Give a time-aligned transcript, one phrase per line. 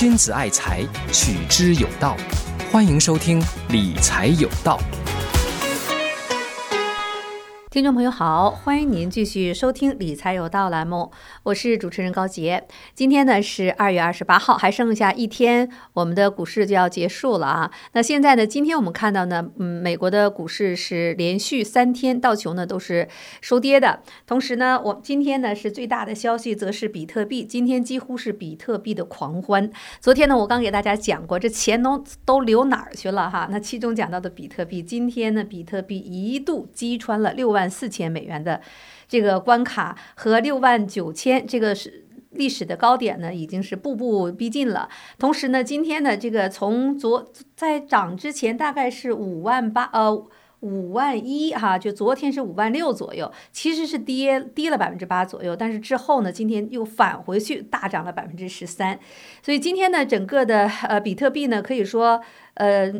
[0.00, 2.16] 君子爱财，取之有道。
[2.72, 4.80] 欢迎收听《理财有道》。
[7.70, 11.12] 听众朋友好，欢迎您继续收听《理财有道》栏目，
[11.44, 12.66] 我是主持人高杰。
[12.96, 17.70] 今天呢是二月二十八号，还剩下一天，我们的股市就要结束了啊。
[17.92, 23.06] 那现在呢，今天我们看到呢，嗯，美国的股市是连续三天道琼呢都是
[23.40, 24.02] 收跌的。
[24.26, 29.70] 同时呢，我今天呢是最大的消息，则是比特币，今天几乎是比特币的狂欢。
[30.00, 33.46] 昨天呢，我刚给大家讲过，这钱都都流哪儿去了哈？
[33.48, 37.59] 那其中讲到的比特币，今天呢，比特币一度击穿了六万。
[37.60, 38.60] 万四千美元的
[39.06, 44.88] 这个关卡和六万九千这个是历史的高点呢，已经是步步逼近了。
[45.18, 50.26] 同时呢，今天呢这个从昨在涨之前大概是五万八呃
[50.60, 55.56] 五万一哈，就昨天是五万六左右，其实是跌跌了百分之八左右。
[55.56, 58.98] 但是之后呢，今天又返回去大涨了百分之十三，
[59.42, 62.22] 所以今天呢，整个的呃比特币呢，可以说
[62.54, 62.92] 呃。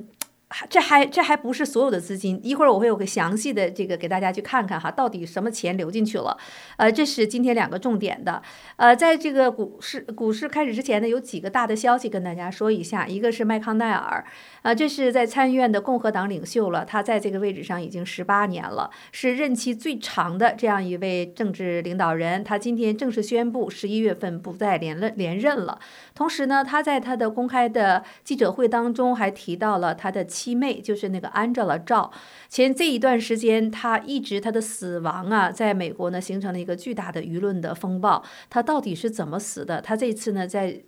[0.69, 6.37] 这还这还不是所有的资金，一会儿我会有个详细的这个给大家去看看哈，到底什么钱流进去了。
[6.77, 8.43] 呃，这是今天两个重点的。
[8.77, 13.07] 呃，在这个股市股市开始之前呢，有几个大的消息跟大家说一下。
[13.07, 14.25] 一个是麦康奈尔，
[14.63, 22.43] 啊，这是在参议院的共和党领袖了，他在这个位置上已经十八年了，是任期最长的这样一位政治领导人。
[22.43, 25.79] 他今天正式宣布十一月份不再连任连任了。
[26.15, 30.27] 同时呢，他在他的公开的记者会当中还提到了他的。
[30.31, 32.13] 七妹就是那个 Angela 赵，
[32.49, 38.23] 前这一段时间，他一直他的死亡啊，在美国呢形成了一个巨大的舆论的风暴。
[38.49, 39.81] 他到底是怎么死的？
[39.81, 40.83] 他这次呢在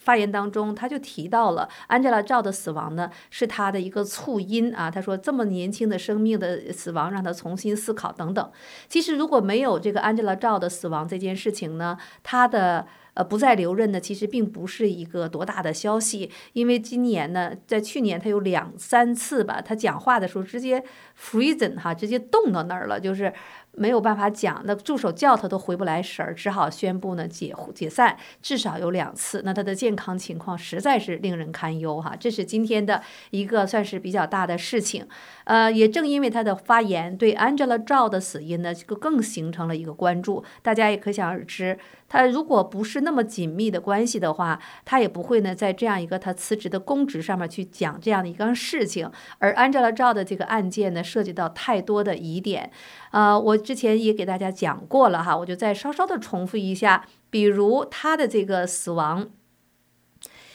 [0.00, 4.90] 发言当中，他就提到了 Angela 赵的死亡呢是他的一个促因啊。
[4.90, 8.50] 他说这么年轻的生命的死亡，让他重新思考等等。
[8.88, 12.88] 其实如果没有这个 Angela 赵的死亡这件事情呢，他的。
[13.14, 20.84] 呃，不再留任呢，其实并不是一个多大的消息，因为今年呢，在去年他有两三次吧，他讲话的时候直接
[21.20, 23.32] freezing 哈，直接冻到那儿了，就是。
[23.80, 29.40] 没有办法讲，那助手叫他都回不来神儿，只好宣布呢解解散，至少有两次。
[29.42, 35.08] 那他的健康情况实在是令人堪忧哈，这是今天的一个算是比较大的事情。
[35.44, 40.44] 呃，也正因为他的发言，对 Angela Zhao 的死因呢，就更形成了一个关注。
[40.60, 49.10] 大家也可想而知，他如果不是那么紧密的关系的话，他也不会呢在这样一个他辞职的公职上面去讲这样的一个事情。
[49.38, 52.70] 而 Angela Zhao 的这个案件呢，涉及到太多的疑点，
[53.10, 53.60] 呃，我。
[53.60, 57.06] 之前也给大家讲过了哈，我就再稍稍的重复一下。
[57.28, 59.28] 比如他的这个死亡，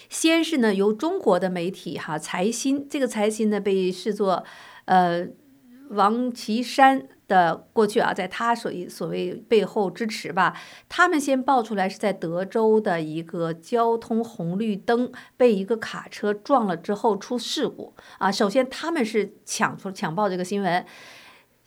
[0.10, 4.44] 先是呢由中国的媒体哈财新，这个财新呢被视作
[4.86, 5.28] 呃
[5.92, 10.58] 王岐山的过去啊，在他所所谓背后支持吧，
[10.90, 18.30] 他们先爆出来是在德州的一个交通红绿灯被一个卡车撞了之后出事故啊。
[18.30, 20.86] 首先他们是抢出抢报这个新闻。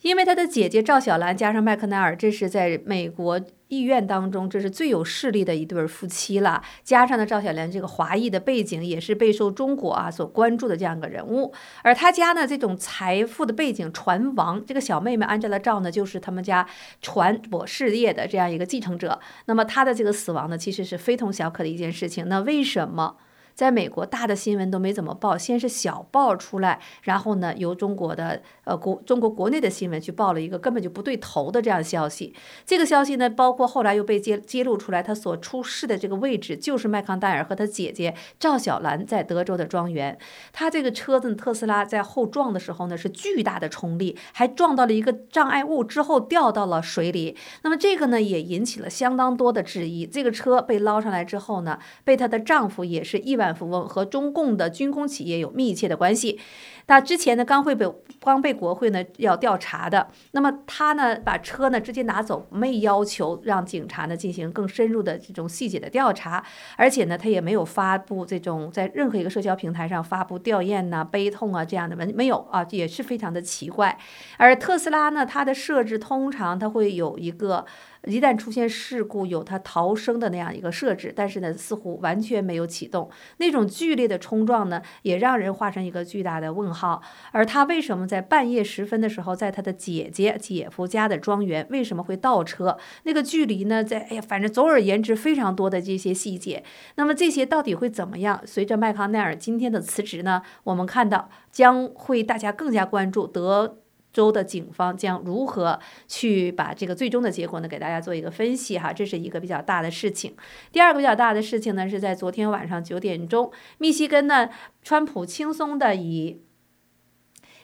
[0.01, 6.61] 因为他的姐姐赵小兰加上麦克奈尔，这是在美国议院当中，这是最有势力的一对夫妻了。
[6.83, 11.53] 加上呢，赵小兰这个华裔的背景，也是备受中国啊所关注的这样一个人物。
[11.83, 16.65] 而他家呢，这种财富的背景，船王这个小妹妹安吉拉赵呢，就是他们家
[17.01, 19.19] 船舶事业的这样一个继承者。
[19.47, 22.29] 那么他的这个死亡呢，其实是非同小可的一件事情。
[22.29, 23.17] 那为什么？
[23.59, 32.33] 在美国，大的新闻都没怎么报，先是小报出来，然后呢，由中国的呃国中国国内的新闻去报了一个根本就不对头的这样消息。
[32.65, 40.17] 这个消息呢，包括后来又被揭揭露出来，他所出事的这个位置就是麦康戴尔和他姐姐赵小兰在德州的庄园。
[40.53, 47.35] 他这个车子特斯拉在后撞的时候呢，是巨大的冲力，还撞到了一个障碍物之后掉到了水里。
[47.63, 50.05] 那么这个呢，也引起了相当多的质疑。
[50.05, 56.39] 这个车被捞上来之后呢，被她的丈夫也是意外富翁和中共的军工企业有密切的关系。
[56.87, 57.85] 那之前呢，刚会被
[58.19, 60.07] 刚被国会呢要调查的。
[60.31, 66.43] 那么他呢，把车呢直接拿走，没要求让警察呢进行更深入的这种细节的调查。
[66.75, 73.97] 而且呢，他也没有发布这种在任何一个社交平台上发布吊唁呐、悲痛啊这样的文，没有啊，也是非常的奇怪。
[74.37, 77.65] 而特斯拉呢，它的设置通常它会有一个。
[78.05, 83.09] 一旦出现事故，有它逃生的那样一个设置，但是呢，似乎完全没有启动。
[83.37, 87.01] 那种剧烈的冲撞呢，也让人画上一个巨大的问号。
[87.31, 92.77] 而他为什么在半夜时分的时候，在他的姐姐、姐夫家的庄园为什么会倒车？
[93.03, 96.63] 那个距离呢，在哎呀，反正总而言之，非常多的这些细节。
[96.95, 98.41] 那么这些到底会怎么样？
[98.45, 103.79] 随着麦康奈尔今天的辞职呢，我们看到将会大家更加关注德。
[104.11, 110.35] 州的警方将如何去把这个最终的结果呢，给大家做一个分析哈，这是一个比较大的事情。
[110.71, 114.49] 第二个比较大的事情呢，是在昨天晚上九点钟，密西根呢，
[114.81, 116.41] 川普轻松的以。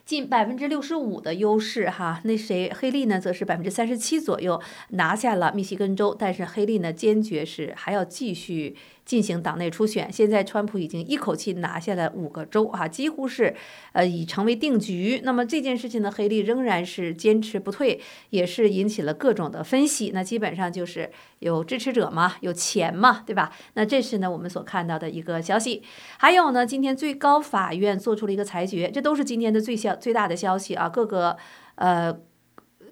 [0.05, 8.75] 近百分之六十五的优势哈，那谁黑利呢，则是百分之三十七左右拿下了密西根州，但是黑利呢，坚决是还要继续。
[9.05, 13.55] 进行党内初选，现在川普已经一口气拿下了五个州，哈，几乎是，
[13.93, 15.21] 呃，已成为定局。
[15.23, 20.11] 那么这件事情呢，黑利仍然是坚持不退，也是引起了各种的分析。
[20.11, 23.51] 那基本上就是有支持者嘛，有钱嘛，对吧？
[23.75, 25.83] 那这是呢我们所看到的一个消息。
[26.17, 31.37] 还有呢，今天最高法院做出了一个裁决，这都是今天的最消最大的消息啊，各个，
[31.75, 32.17] 呃。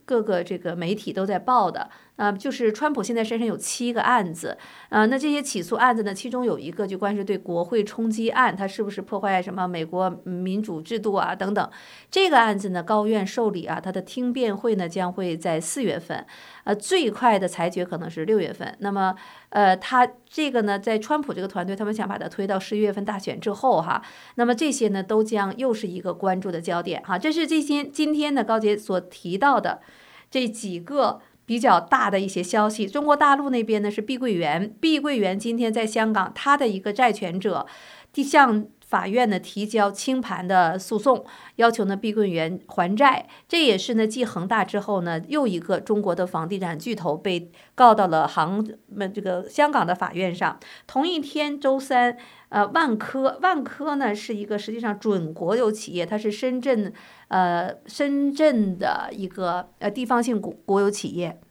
[0.06, 4.58] 各个这个媒体都在报的，呃，就是川普现在身上有七个案子，
[4.90, 11.70] 呃，那这些起诉案子呢，其中有一个就关于对国会冲击案，它是不是破坏什么美国民主制度啊等等，
[12.12, 16.26] 这个案子呢，高院受理啊，它的听辩会呢将会在四月份。
[16.66, 18.74] 呃，最快的裁决可能是六月份。
[18.80, 19.14] 那么，
[19.50, 24.02] 呃，他这个呢，在川普这个团队，他们想把它推到十一月份大选之后哈。
[24.36, 27.20] 那么这些呢，都将又是一个关注的焦点哈。
[27.20, 29.82] 这是这些今天的高杰所提到的
[30.32, 32.88] 这几个比较大的一些消息。
[32.88, 37.66] 中国大陆那边呢是碧桂园，碧桂园今天在香港，它的一个债权者
[38.12, 38.66] 地向。
[38.86, 41.26] 法院呢提交清盘的诉讼，
[41.56, 43.28] 要求呢碧桂园还债。
[43.48, 50.60] 这也是呢继恒大之后呢又一个中国的房地产巨头被告到了杭们这个香港的法院上。
[50.86, 52.16] 同一天，周三，
[52.50, 56.94] 呃，万科，万科呢是一个实际上准国有企业，它是深圳，
[57.34, 61.42] 呃，深圳的一个呃地方性国国有企业。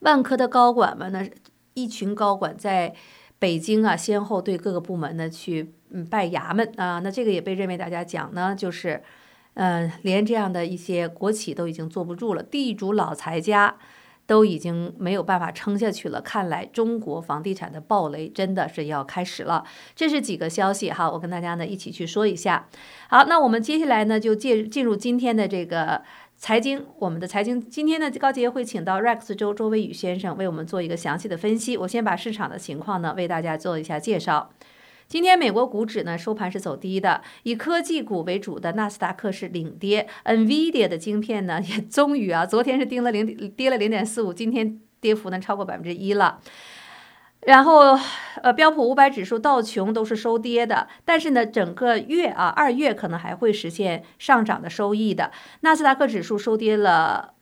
[0.00, 1.26] 万科的高管们呢，
[1.72, 2.94] 一群高管在
[3.38, 5.72] 北京啊，先后对各个部门呢去。
[5.90, 9.02] 嗯，拜衙门啊，那这个也被认为大家讲呢，就是，
[9.54, 13.74] 嗯，连这样的一些国企都已经坐不住了，地主老财家
[14.28, 16.20] 都已经没有办法撑下去了。
[16.20, 19.64] 看来中国房地产的暴雷真的是要开始了。
[19.96, 22.68] 这是几个消息哈，我跟大家呢一起去说一下。
[23.08, 26.02] 好，那我们接下来呢就介进入今天的这个
[26.36, 31.78] 财经，我们的财经今天呢高杰会请到 Rex 周周威宇先生为我们做一个详细的分析。
[31.78, 34.50] 我先把市场的情况呢为大家做一下介绍。
[35.08, 46.40] 今天美国股指呢收盘是走低的，以科技股为主的纳斯达克是领跌，NVIDIA 的晶片呢也终于啊， 昨天是跌了零跌了零点四五，今天跌幅呢超过百分之一了。
[47.40, 47.98] 然后
[48.42, 55.30] 呃标普五百指数、道琼都是收跌的，但是呢整个月啊二月可能还会实现上涨的收益的。
[55.60, 57.32] 纳斯达克指数收跌了。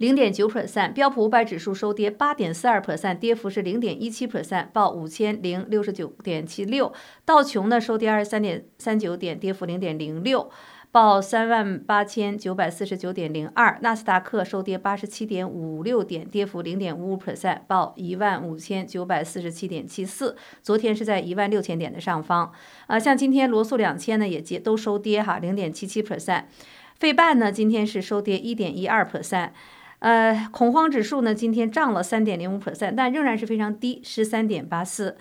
[0.00, 6.90] 零点九 percent，标普五百指数收跌八点四二 percent，跌幅是零点一七 percent，报五千零六十九点七六。
[7.26, 10.50] 道琼呢收跌二十三点三九点，跌幅零点零六，
[10.90, 13.78] 报三万八千九百四十九点零二。
[13.82, 20.34] 纳斯达克收跌八十七点五六点，跌幅零点五五 percent，报一万五千九百四十七点七四。
[20.62, 22.50] 昨天是在一万六千点的上方。
[22.86, 26.44] 啊，像今天罗素两千呢也接都收跌哈，零点七七 percent。
[26.98, 29.50] 费半呢今天是收跌一点一二 percent。
[30.00, 35.16] 呃，恐慌指数呢，今天涨了三点零五 percent，但仍然是非常低，十三点八四。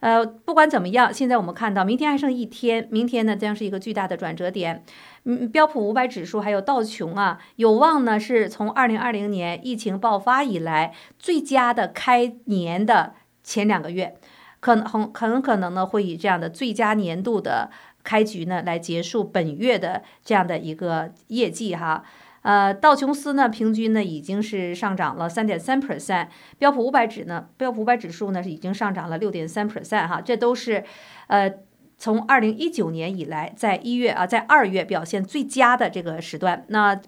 [0.00, 4.84] 呃，不管怎么样，现在我们看到，明天还剩一天，明天呢将是一个巨大的转折点。
[5.24, 14.16] 嗯，标普五百指数还有道琼啊，有望呢是从二零二零年疫情爆发以来最佳的开年的前两个月，
[14.60, 17.70] 可能很很可能呢会以这样的最佳年度的
[18.04, 22.04] 开局呢来结束本月的这样的一个业绩哈。
[22.46, 30.84] 呃，道琼斯呢，平均呢已经是上涨了三点三 percent，标普五百指呢，标普五百指数呢是已经上涨了六点三 percent 哈，这都是
[31.26, 31.52] 呃
[31.98, 36.64] 从二零一九年以来，在一月啊，在二月表现最佳的这个时段。
[36.68, 37.00] 那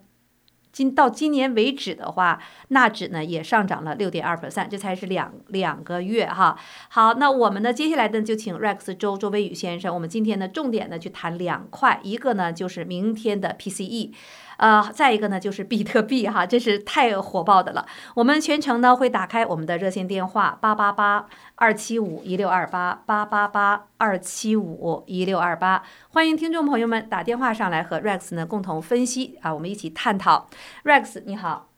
[0.72, 6.58] 今到今年为止的话，纳指呢也上涨了六点二 percent，这才是两两个月哈。
[6.88, 14.12] 好，那我们呢接下来呢就请 Rex 周周威宇先生，我们今天呢重点呢去谈两块，一个呢就是明天的 PCE。
[14.58, 17.86] 呃，再一个呢，就是比特币哈，真是太火爆的了。
[18.14, 30.48] 我们全程呢会打开我们的热线电话八八八二七五一六二八八八八二七五一六二八，欢迎听众朋友们打电话上来和 Rex 呢共同分析啊，我们一起探讨。
[30.84, 31.68] Rex 你好，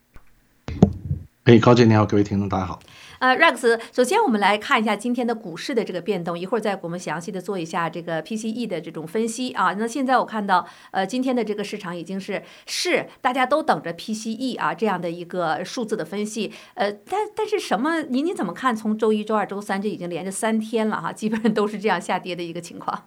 [1.45, 2.81] 哎，高姐你好，各位听众大家好。
[3.21, 9.75] 呃，Rex，首先我们来看一下今天的股市的这个变动，一会儿再给我们详细的做一下这个 PCE 的这种分析啊。
[9.75, 16.51] 那现在我看到，呃，今天的这个市场已经是是大家都等着 PCE 啊这样的一个数字的分析。
[16.73, 18.01] 呃，但但是什么？
[18.05, 18.75] 您您怎么看？
[18.75, 23.05] 从周一、周二、周三，这已经连着三天了哈，基本上都是这样下跌的一个情况。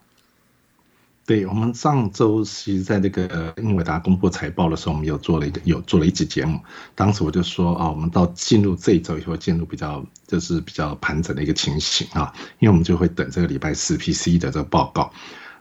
[1.26, 6.60] 对我们上周其实在那个英伟达公布财报的时候，我们有做了一个有做了一期节目。
[6.96, 15.14] 当时我就说啊，我们到进入这一周以后，进入比较就是比较盘整的一个情形啊，因为我们就会等这个礼拜四 PC 的这个报告。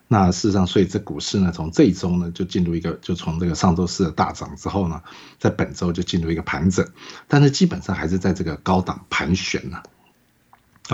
[0.08, 5.00] 那事实上，所以这股市呢，从这一周呢就进入一个，就从这个上周四的大涨之后呢，
[5.38, 6.84] 在本周就进入一个盘整，
[7.28, 9.76] 但是基本上还是在这个高档盘旋呢。
[9.76, 9.82] 啊，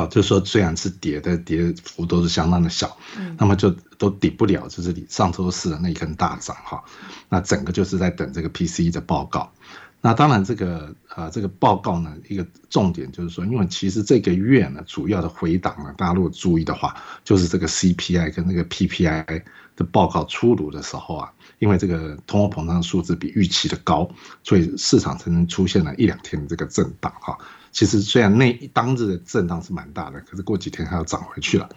[0.07, 2.97] 就是说，虽然是跌的，跌幅都是相当的小，
[3.37, 6.83] 那么就都抵不了，就是你上周四的那一根大涨哈。
[7.29, 9.53] 那整个就是在等这个 PCE 的报告。
[10.01, 19.43] 那当然，这个呃，这个报告呢，一个重点就是说，因为其实这个月呢，主要的回档呢，大家如果注意的话，就是这个 CPI 跟那个 PPI
[19.75, 24.09] 的报告出炉的时候啊，因为这个通货膨胀数字比预期的高，
[24.45, 27.37] 所以市场才能出现了一两天的这个震荡哈。
[27.73, 31.69] 其实虽然那一当日的震荡是蛮大的，可是过几天它又涨回去了。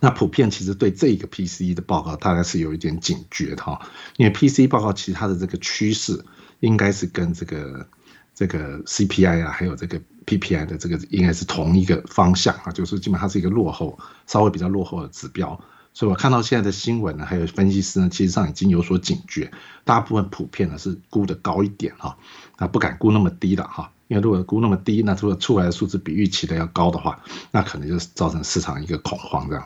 [0.00, 3.80] 那普遍其实对这个 PCE 的报告，大概是有一点警觉的哈，
[4.16, 6.24] 因为 PCE 报告其实它的这个趋势
[6.60, 7.86] 应该是跟这个
[8.34, 15.60] 这个 CPI 啊，还有这个 PPI 的这个应该是同一个方向啊，就是基本上是一个落后，稍微比较落后的指标。
[15.94, 19.52] 所以我看到现在的新闻呢，还有分析师呢，其实上已经有所警觉，
[19.84, 22.18] 大部分普遍呢是估的高一点哈，
[22.56, 23.92] 啊不敢估那么低了哈。
[24.08, 29.64] 因为如果估那么低，那如果出来的数字比预期的要高的话，那可能就是造成市场一个恐慌这样。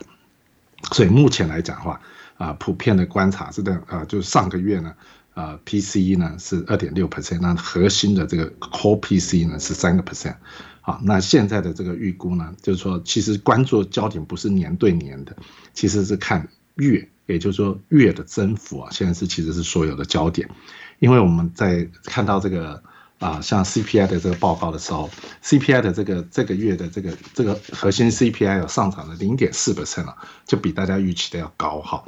[0.90, 2.00] 所以目前来讲的话，
[2.38, 4.94] 啊，普遍的观察是的，啊，就是上个月呢，
[5.34, 10.34] 啊，PCE 呢是二点六 percent，那核心的这个 Core PCE 呢是三个 percent，
[10.80, 15.36] 好，那现在的这个预估呢，就是说其实关注焦点不是年对年的，
[15.72, 20.50] 其实是看月，也就是说月的增幅啊，现在是其实是所有的焦点，
[20.98, 22.82] 因为我们在看到这个。
[23.22, 25.08] 啊，像 CPI 的这个报告的时候
[25.44, 32.04] ，CPI 的这个这个月的这个这个核心 CPI 有上涨了零点四 percent 了，就比大家预期的要高哈。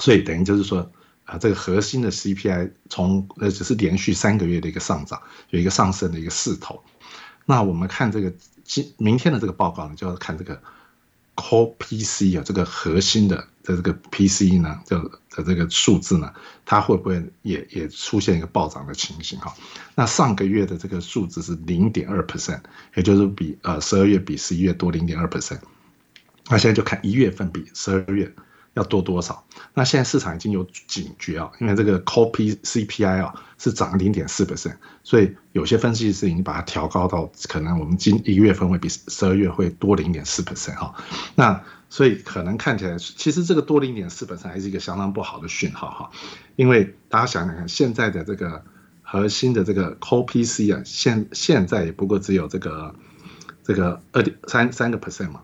[0.00, 0.90] 所以等于就是说，
[1.26, 5.20] 啊，这个核心的 CPI 从呃只是连续三个月的一个上涨，
[5.50, 6.82] 有一个上升的一个势头。
[7.44, 8.32] 那我们看这个
[8.64, 10.62] 今明天的这个报告呢，就要看这个。
[11.36, 14.98] Core PC 啊，这个核心的的这个 PC 呢，就
[15.30, 16.32] 的这个数字呢，
[16.64, 19.54] 它会不会也也出现一个暴涨的情形哈？
[19.94, 22.60] 那上个月的这个数字是零点二 percent，
[22.94, 25.60] 也就是比呃十二月比十一月多零点二 percent，
[26.48, 28.32] 那现在就看一月份比十二月。
[28.76, 29.46] 要多多少？
[29.72, 40.94] 那现在市场已经有警觉啊，因为这个 Core P CPI 啊是涨零点四 percent，所以有些分析师已经把它调高到可能我们今一月份会比十二月会多零点四 percent 哈。
[41.34, 46.10] 那所以可能看起来，其实这个多零点四 percent 还是一个相当不好的讯号哈，
[46.56, 48.62] 因为大家想想看，现在的这个
[49.00, 52.94] 核心的这个 Core PC 啊，现现在也不过只有这个
[53.64, 55.40] 这个二点三三个 percent 嘛，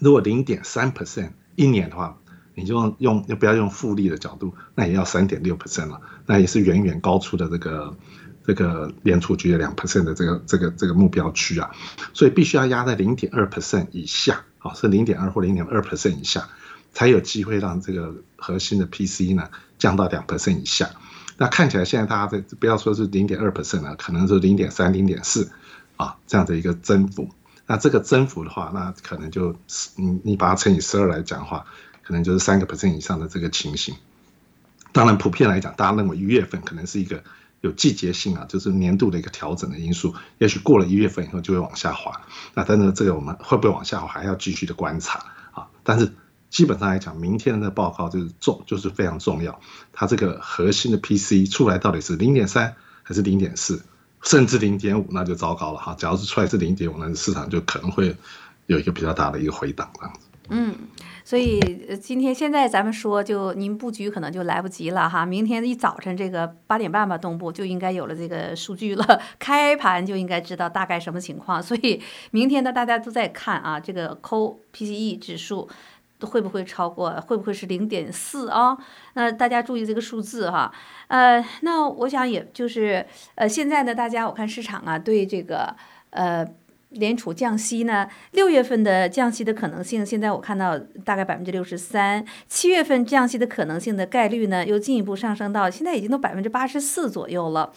[0.00, 2.18] 如果零点三 percent 一年的话。
[2.54, 7.96] 你就用，要不要用复利的角度，那也要三点六 percent 了，那也是远远高出的这个
[8.44, 11.70] 这个联储局的两 percent 的这个这个这个目标区啊，
[12.12, 16.46] 所以必须要压在零点二 percent 以下，啊，是零点二或零点二 percent 以下，
[16.92, 20.90] 才有机会让这个核心的 PC 呢降到两 percent 以下。
[21.38, 25.50] 那看起来现在大家在不要说是零点二 percent 了，可能是零点三、零点四
[25.96, 27.30] 啊这样的一个增幅。
[27.66, 29.56] 那这个增幅的话，那可能就
[29.96, 31.64] 你你把它乘以十二来讲的话。
[32.12, 33.94] 可能就是三个 percent 以上的这个情形，
[34.92, 37.24] 当然普遍来讲，大家认为一月份可能是一个
[37.62, 42.20] 有季节性啊，就是年度的一个调整的因素，也许过了一月份以后就会往下滑。
[42.52, 45.68] 那但是这个我们会不会往下滑，还要继续的观察啊。
[45.82, 46.12] 但是
[46.50, 49.58] 基本上来讲，明天的报告就是重，就是非常重要。
[49.94, 53.82] 它这个核心的 PC 出来到底是零点三还是零点四，
[54.20, 55.94] 甚至零点五，那就糟糕了哈。
[55.98, 58.14] 假如是出来是零点五，那市场就可能会
[58.66, 60.26] 有一个比较大的一个回档这样子。
[60.48, 60.74] 嗯。
[61.24, 61.60] 所以
[62.02, 65.24] 今天现在咱们说，就您布局可能就来不及了哈。
[65.24, 71.62] 明天一早晨这个八点半吧，东部就应该有了这个数据了，开盘就应该知道大概什么情况。
[71.62, 75.68] 所以明天呢，大家都在看啊，这个 Co PCE 指数
[76.20, 78.76] 会不会超过，会不会是零点四啊？
[79.14, 80.72] 那大家注意这个数字哈。
[81.06, 83.06] 呃，那我想也就是
[83.36, 85.76] 呃，现在呢，大家我看市场啊，对这个
[86.10, 86.44] 呃。
[86.94, 88.08] 联储降息呢？
[88.32, 92.24] 六月份的降息的可能性，现在我看到大概百分之六十三。
[92.48, 97.72] 七月份降息的可能性的概率呢，又进一步上升到现在已经都百分之八十四左右了。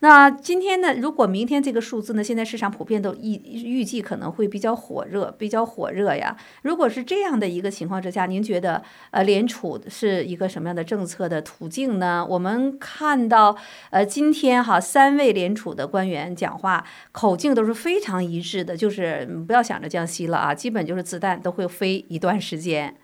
[0.00, 0.94] 那今天呢？
[0.94, 2.22] 如果明天这个数字呢？
[2.22, 3.34] 现在市场普遍都预
[3.64, 6.36] 预计可能会比较火热，比较火热呀。
[6.62, 12.26] 如果是这样的一个情况之下，您觉得呃联储是一个什么样的政策的途径呢？
[12.28, 13.56] 我们看到
[13.90, 22.96] 呃今天哈三位联储的官员讲话口径都是非常一致的，就是不要想着降息了啊，基本就是子弹都会飞一段时间。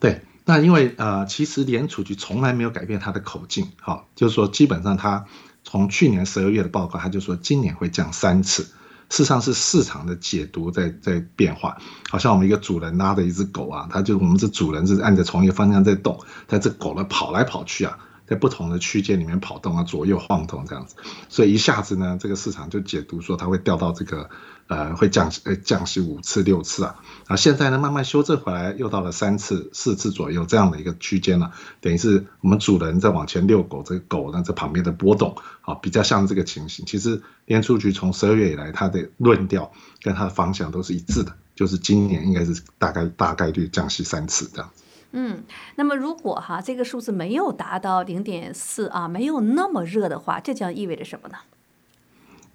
[0.00, 5.24] 对，那因为呃，其实联储局从来没有改变它的口径，好，就是说基本上它
[5.62, 8.64] 从去年十二月的报告，它就说今年会降三次。
[9.10, 11.78] 事实上是市场的解读在在变化，
[12.10, 17.98] 好像我们一个主人拉着一只狗啊，它就我们这主人是按着同一个方向在动，但这狗呢跑来跑去啊。
[18.26, 20.96] 在不同的区间里面跑动啊，左右晃动这样子，
[21.28, 24.30] 所以一下子呢，这个市场就解读说它会掉到这个
[24.66, 36.86] 呃会降呃降息五次六次啊，啊现在呢慢慢修正回来，又到了三次四次左右这样的一个区间了，等于是我们主人在往前遛狗，这个狗呢在旁边的波动啊，比较像这个情形。
[36.86, 44.83] 其实联储局从十二月以来，它的论调跟它的方向都是一致的，就是今年应该是大概大概率降息三次这样子。
[45.16, 45.44] 嗯，
[45.76, 51.36] 那么如果哈这个数字没有达到零点四啊，没有那么热的话，这将意味着什么呢？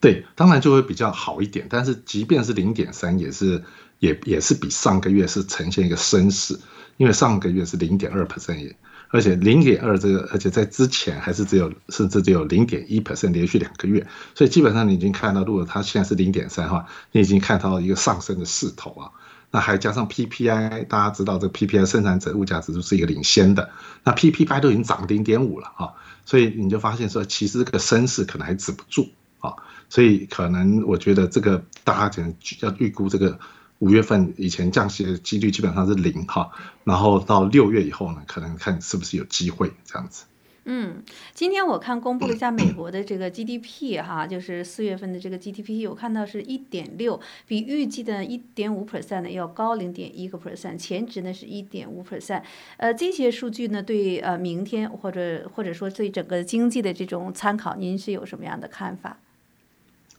[0.02, 1.68] 对，当然就会比较好一点。
[1.70, 3.64] 但是即便是零点三，也是
[4.00, 6.60] 也也是比上个月是呈现一个升势，
[6.98, 8.76] 因为上个月是零点二 percent，
[9.08, 19.12] 而且零点二这个，而且在之前还是只有甚至只有零点一 percent，连续两个月，所以基本上你已经看到，如果它现在是零点三的话，你已经看到一个上升的势头啊。
[19.52, 23.72] 那还加上 PPI，大家知道这个 PPI 生产者物价指数是一个领先的，
[24.04, 29.56] 那 PPI 都已经涨零点五了哈，所以你就发现说，其实这个升势可能还止不住啊，
[29.90, 33.40] 所以可能我觉得这个大家可能要预估这个
[33.80, 36.52] 五月份以前降息的几率基本上是零哈，
[36.84, 40.26] 然后到六月以后呢，可能看是不是有机会这样子。
[40.66, 41.02] 嗯，
[41.34, 52.44] 今天我看公布了一下美国的这个 GDP 哈，就是四月份的这个 GDP，我看到是一点六，比预计的一点五 percent 呢要高零点一个 percent，前值呢是一点五 percent。
[52.78, 59.18] 呃，这些数据呢对呃明天或者或者说对整个经济的这种参考，您是有什么样的看法？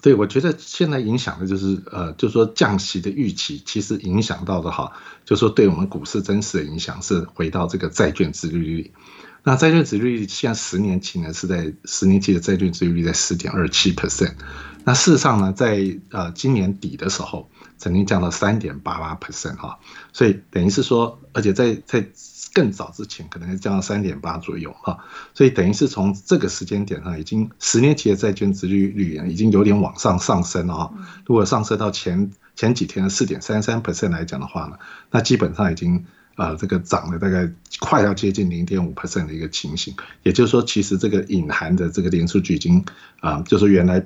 [0.02, 4.92] 对，我觉得现在影响的就是呃，就是说降息的预期，其实影响到的哈，
[5.26, 8.90] 就是说对我们股市真实的影响是回到这个债券利率。
[9.42, 14.34] 那债券值率现在十年期呢是在十年期的债券值率在四点二七 percent，
[14.84, 19.78] 那事实上呢，在呃今年底的时候曾经降到三点八八 percent 哈，
[20.12, 22.06] 所以等于是说，而且在在
[22.52, 24.98] 更早之前可能降到三点八左右哈，
[25.32, 30.92] 所以等于是从这个时间点上，已经十年期的债券值率率已经有点往上上升了哈，
[31.24, 34.76] 如果上升到前前几天的四点三三 percent 来讲的话呢，
[35.10, 36.04] 那基本上已经。
[36.40, 37.46] 啊，这个涨了大概
[37.80, 42.82] 快要接近零点五 percent 的一个情形，也就是说，其实这个隐含的这个连数据已经
[43.20, 44.02] 啊，就是原来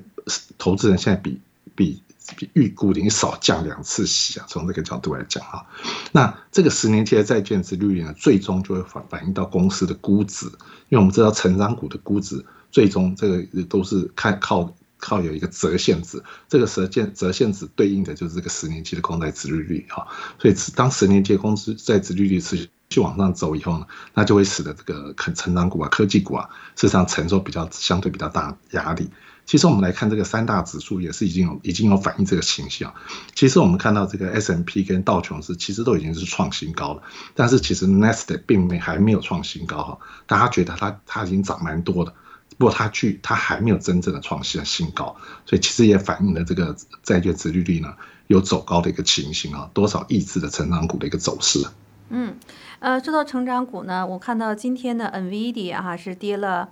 [0.58, 1.40] 投资人现在比
[1.76, 2.02] 比
[2.36, 5.64] 比预估已经少降两次息啊，从这个角度来讲啊，
[6.10, 10.46] 那这个十年期的债券值率呢，最终就会反反映到公司的估值，
[10.88, 14.74] 因为我们知道成长股的估值最终这个都是看靠。
[15.04, 20.06] 靠有一个折现值，这个折现折现值对应的就是这个十年期的公债殖利率哈，
[20.38, 22.56] 所以当十年期的公司在殖利率持
[22.88, 29.10] 续往上走以后呢，那就会使得这个可成长股啊、科技股啊，事实上承受比较相对比较大压力。
[29.44, 32.94] 其实我们来看这个三大指数也是已经有已经有反映这个情形啊。
[33.34, 37.02] 其实我们看到这个 S M P 跟道琼斯其实都已经是创新高了，
[37.34, 42.14] 但是其实 n e s t 并没还没有创新高哈，大家觉得它它已经涨蛮多的。
[42.56, 47.94] 不过它去，它还没有真正的创新新高，所以其实也反映了这个债券殖利率呢
[48.28, 51.66] 有走高的一个情形啊，多少抑制的成长股的一个走势。
[52.10, 52.36] 嗯，
[52.80, 56.68] 呃，说到成长股呢，我看到今天的 NVIDIA 哈是跌了，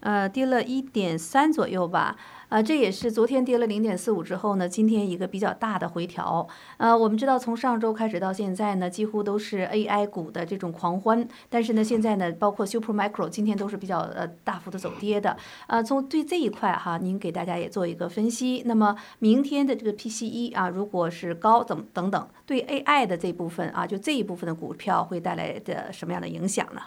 [0.00, 2.16] 呃，跌了一点三左右吧。
[2.52, 6.46] 啊，这也是昨天跌了零点四五之后呢，今天一个比较大的回调。
[6.76, 11.26] 呃，我们知道从上周开始到现在呢，几乎都是 AI 股的这种狂欢。
[11.48, 15.34] 但是呢，现在呢，包括 Supermicro 今天都是比较呃大幅的走跌的。
[15.66, 18.62] 呃，从对这一块哈，您给大家也做一个分析。
[18.66, 26.82] 那么明天的这个 PCE 啊，如果是高怎等等，对 AI 的这部分啊，就这一部分的股票会带来的什么样的影响呢？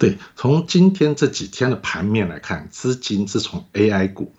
[0.00, 4.32] 对，从今天这几天的盘面来看，资金是从 AI 股。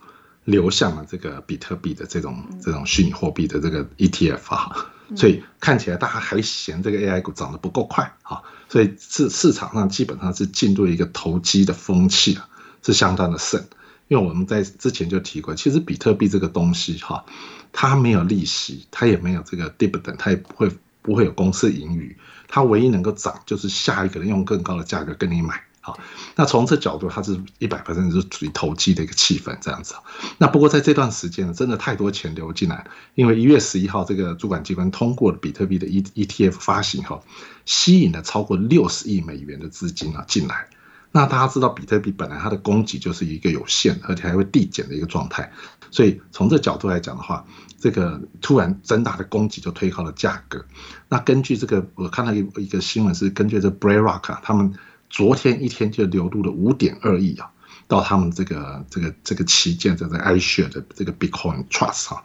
[0.49, 12.49] 流向了这个比特币的这种这种虚拟货币的这个 ETF 啊，所以看起来大家还嫌这个 AI 股涨得不够快啊，所以市市场上基本上是进入一个投机的风气啊，
[12.83, 13.63] 是相当的盛。
[14.07, 17.23] 因为我们在之前就提过，其实比特币这个东西哈，
[17.71, 20.71] 它没有利息，它也没有这个 dividend，它也不会
[21.03, 25.61] 不会有公司盈余，它唯一能够涨就是下一个人用更高的价格跟你买。
[25.81, 25.97] 好，
[26.35, 29.95] 那从这角度，它是一百分是属于投机的一个气氛这样子。
[30.37, 37.23] 那不过在这段时间，真的太多钱流进来，因为一月十一号这个主管机关通过了比特币的 E E T F 发行后，
[37.65, 40.67] 吸引了超过六十亿美元的资金啊进来。
[41.11, 45.51] 那大家知道，比特币本来它的供给就是一个有限，而且还会递减的一个状态，
[45.89, 47.43] 所以从这角度来讲的话，
[47.79, 50.63] 这个突然增大的供给就推高了价格。
[51.07, 54.71] 那根据这个，我看到一一个新闻是根据这 BlackRock 啊，他们
[55.09, 57.51] 昨天一天就流入了五点二亿啊，
[57.87, 62.23] 到他们这个这个这个旗舰这个 iShare 的这个 Bitcoin Trust 啊，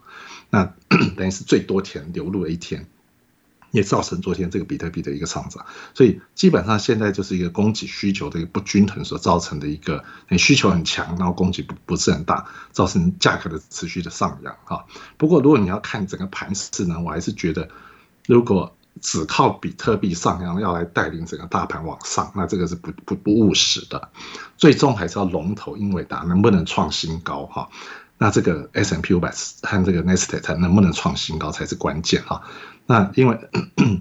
[0.50, 0.64] 那
[1.16, 2.86] 等于是最多钱流入了一天。
[3.70, 14.84] 也造成昨天这个比特币的一个上涨，所以基本上现在就是一个供给需求的一个不均衡所造成的一个，你需求很强，然后供给不不是很大，造成价格的持续的上扬啊。
[15.16, 17.68] 不过如果你要看整个盘势呢，我还是觉得，
[18.28, 24.08] 如果只靠比特币上扬要来带领整个大盘往上，那这个是不不不务实的，
[24.56, 27.68] 最终还是要龙头英伟达能不能创新高哈。
[28.16, 32.42] 那这个 S M P 五百和这个 Nasdaq 能不能创新高才是关键哈。
[32.86, 33.38] 那因为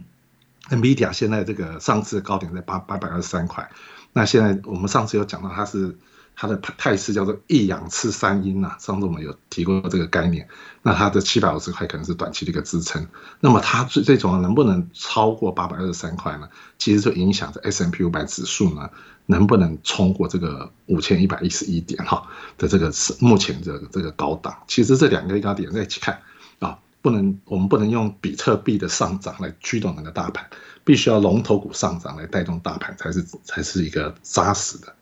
[0.70, 3.70] Nvidia 现在这个上次高点在八八百二十三块，
[4.14, 5.98] 那现在我们上次有讲到它是
[6.36, 10.48] 它的态势叫做一阳吃三阴呐，上次我们有提过这个概念。
[10.82, 13.08] 那它的七百五十块可能是短期的一个支撑，
[13.40, 16.50] 那么它这这种能不能超过八百二十三块呢？
[16.78, 18.90] 其实就影响着 S M P 五百指数呢。
[19.26, 24.54] 能不能冲过这个五千一百一十一点哈的这个是目前的这个高档？
[24.68, 26.20] 其实这两个高点在一起看
[26.60, 30.46] 啊，不能我们不能用比特币的上涨来驱动那个大盘，
[30.84, 34.94] 必须要龙头股上涨来带动大盘才是才是一个扎实的。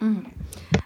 [0.00, 0.22] 嗯，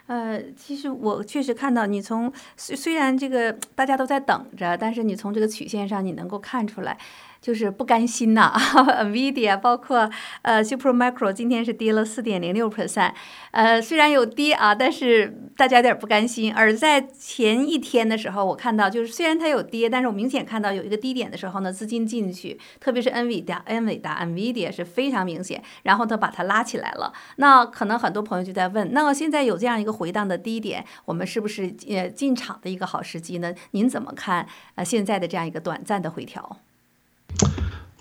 [0.07, 6.97] 呃，其实我确实看到你从虽虽然这个大家都在等着，但是你从这个曲线上你能够看出来。
[7.43, 8.55] 就是不甘心呐，
[9.05, 10.09] NVIDIA 包括
[10.43, 13.13] 呃 Supermicro 今天是跌了四点零六 percent，
[13.51, 16.55] 呃虽然有跌啊，但是大家有点不甘心。
[16.55, 27.13] 而在前一天的时候，我看到就是虽然它有跌，但是我明显看到有一个低点的时候呢，资金进去，特别是 NVIDIA、n v i d a NVIDIA 是非常明显，然后它把它拉起来了。
[27.37, 33.53] 那可能很多朋友就在问，那么现在有这样一个回荡的低点，我们是不是呃进场的一个好时机呢？
[33.73, 36.59] 您怎么看呃现在的这样一个短暂的回调？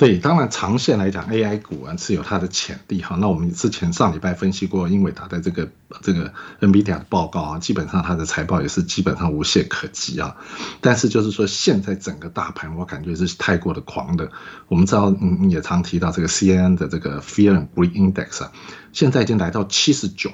[0.02, 3.18] 对，当然长线来讲，AI 股啊是有它的潜力哈。
[3.18, 5.70] 那我们之前上礼拜分析过英伟达的这个
[6.02, 10.36] 这个 NVIDIA 的报告啊，基本上它的财报也是基本上无懈可击啊。
[10.82, 14.32] 但是就是说，现在整个大盘我感觉是太过的狂的。
[14.70, 18.52] 我们知道，嗯，也常提到这个 CNN 的这个 Fear and Greed Index 啊，
[18.94, 20.32] 现在已经来到七十九，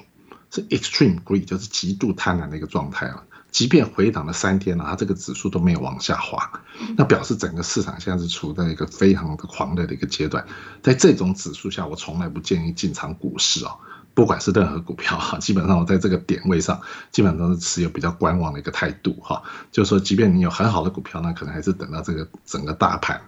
[0.50, 3.26] 是 Extreme Greed，就是极度贪婪的一个状态了。
[3.58, 6.48] 即便回档了三天了，它这个指数都没有往下滑，
[6.96, 10.46] 那表示整个市场现在是处在一个非常的狂热的一个阶段。
[10.84, 13.76] 在这种指数下，我从来不建议进场股市哦，
[14.14, 16.80] 不管是任何股票哈，基本上我在这个点位上，
[17.12, 19.42] 基本上是持有比较观望的一个态度哈。
[19.72, 23.20] 就是说，即便你有很好的股票，那可能还是等到这个整个大盘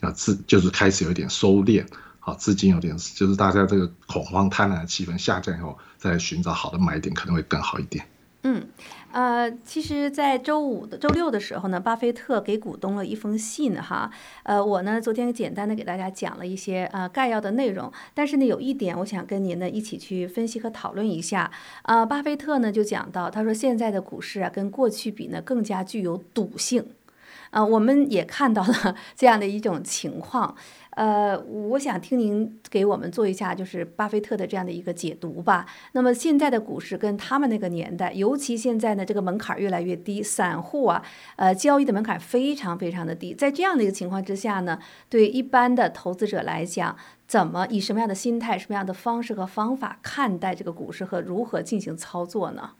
[0.00, 1.84] 啊资就是开始有一点收敛，
[2.20, 8.08] 好资金有点就是大家这个恐慌贪婪的气氛下降以后，再寻找好的买点可能会更好一点。
[8.44, 8.66] 嗯。
[9.14, 14.10] 呃，其实，在周五的周六的时候呢，巴菲特给股东了一封信哈。
[14.42, 21.48] 呃，我呢昨天简单的给大家讲了一些呃概要的内容，但是呢有一点我想跟您呢一起去分析和讨论一下。
[21.84, 26.84] 呃，巴菲特呢就讲到，他说现在的股市啊跟过去比呢更加具有赌性。
[27.50, 30.56] 呃，我们也看到了 这样的一种情况。
[30.94, 35.66] 呃，我想听您给我们做一下，就是巴菲特的这样的一个解读吧。
[35.92, 41.02] 那么现在的股市跟他们那个年代，尤其现在呢，这个门槛越来越低，散户啊，
[41.36, 43.34] 呃，交易的门槛非常非常的低。
[43.34, 44.78] 在这样的一个情况之下呢，
[45.08, 52.70] 对一般的投资者来讲，怎么以什么样的心态、什么样的方式和方法看待这个股市和如何进行操作呢？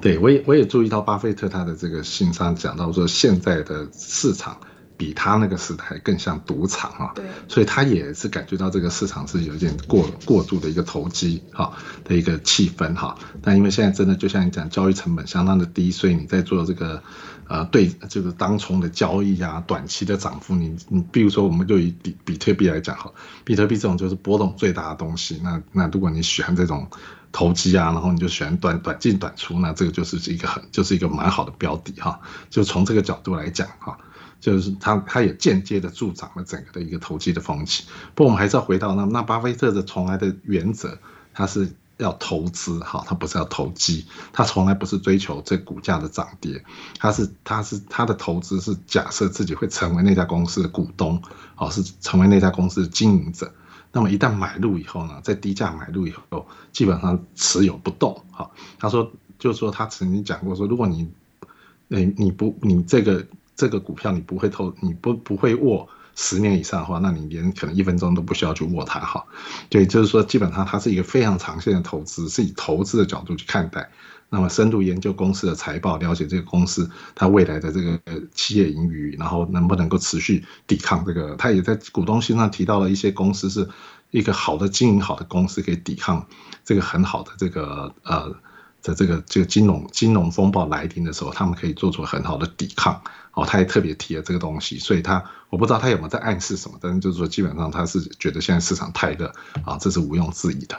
[0.00, 4.58] 对，我也我也注意到巴菲特他的这个信上讲到说，现在的市场。
[5.00, 11.72] 比他那个时代更像赌场啊，对，所以他也是感觉到这个市场是有点过过度的一个投机哈
[12.04, 13.16] 的一个气氛哈。
[13.40, 17.02] 但因为现在真的就像你讲，交易成本相当的低，所以你在做这个
[17.48, 23.10] 呃对就是当冲的交易啊，短期的涨幅，你你比如说我们就以比比特币来讲哈，
[23.42, 26.86] 比特币这种就是波动最大的东西，那那如果你喜欢这种
[27.32, 32.20] 投机啊，然后你就喜欢短短进短出，那这个就是一个很就是一个蛮好的标的哈。
[32.50, 33.96] 就从这个角度来讲哈。
[34.40, 37.84] 就是他，他也间接的助长了整个的一个投机的风气。
[38.14, 40.98] 不过我们还是要回到那那巴菲特的从来的原则，
[41.34, 46.64] 他是要投资哈，他不是要投机，他从来不是追求这股价的涨跌，
[46.98, 51.22] 他是他是他的投资是假设自己会成为那家公司的股东，
[51.56, 53.52] 哦，是成为那家公司的经营者。
[53.92, 58.24] 那么一旦买入以后呢，在低价买入以后，基本上持有不动。
[58.30, 61.10] 哈，他说就是说他曾经讲过说，如果你，
[61.88, 63.26] 你你不你这个。
[63.60, 69.26] 这个股票你不会投，你不不会握十年以上的话，那你连可能一分钟都不需要去握它哈。
[69.68, 73.90] 对，就是说基本上它是一个非常长线的投资，是以投资的角度去看待。
[74.30, 78.00] 那么深度研究公司的财报，了解这个公司它未来的这个
[78.32, 81.36] 企业盈余，然后能不能够持续抵抗这个。
[81.36, 83.68] 他也在股东信上提到了一些公司是
[84.10, 86.26] 一个好的经营好的公司，可以抵抗
[86.64, 88.32] 这个很好的这个呃
[88.82, 93.02] 的这个这个金融金融风暴来临的时候，他们可以做出很好的抵抗。
[93.40, 99.32] 哦，他特别提了这个东西，所以他我不知道他有没有在暗示什么，但是就是说基本上他是觉得现在市场太热
[99.64, 100.78] 啊，这是毋庸置疑的。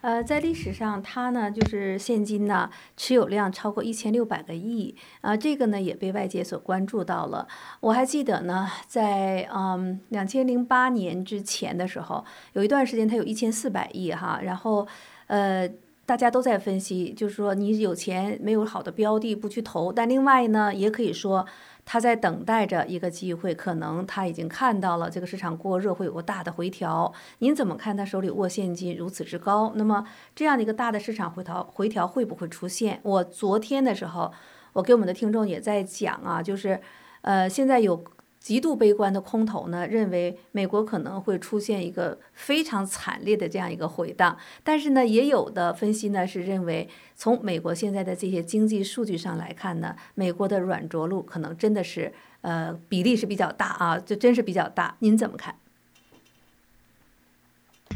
[0.00, 7.46] 呃，在历史上，它呢就是现金呢持有量超过一千六百个亿啊，这个呢也被外界所关注到了。
[7.80, 12.24] 我还记得呢，在嗯两千零八年之前的时候，
[12.54, 14.88] 有一段时间它有一千四百亿哈，然后
[15.26, 15.68] 呃
[16.04, 21.46] 大家都在分析，就是说你有钱没有好的标的不去投，但另外呢也可以说。
[21.84, 27.12] 他在等待着一个机会，可能他已经看到了这个市场过热会有个大的回调。
[27.38, 29.72] 您怎么看他手里握现金如此之高？
[29.74, 33.00] 那么这样的一个大的市场回调，回调会不会出现？
[33.02, 34.32] 我昨天的时候，
[34.72, 36.80] 我给我们的听众也在讲啊，就是，
[37.22, 38.04] 呃，现在有。
[38.42, 54.96] 极度悲观的空头呢，认为美国可能会出现一个非常惨烈的这样一个回荡，但是呢，也有的分析呢是认为，从美国现在的这些经济数据上来看呢，美国的软着陆可能真的是呃比例是比较大啊，就真是比较大。
[54.98, 55.54] 您怎么看？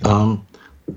[0.04, 0.38] 嗯。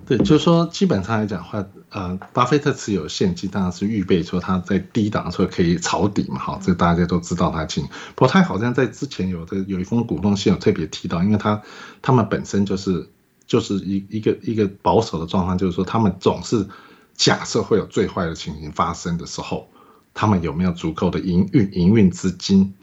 [0.05, 7.83] 对，就是说，基本上来讲话，呃，巴菲特持有现金，当然是预备说他在低档的时候可以抄底嘛，哈，这大家都知道他情。
[8.15, 11.61] 不过他好像在之前有的有一封股东信有特别提到，因为他
[12.01, 13.09] 他们本身就是
[13.47, 16.67] 就是一一个一个保守的状况，就是说他们总是
[17.15, 19.69] 假设会有最坏的情形发生的时候，
[20.13, 22.75] 他们有没有足够的营运营运资金？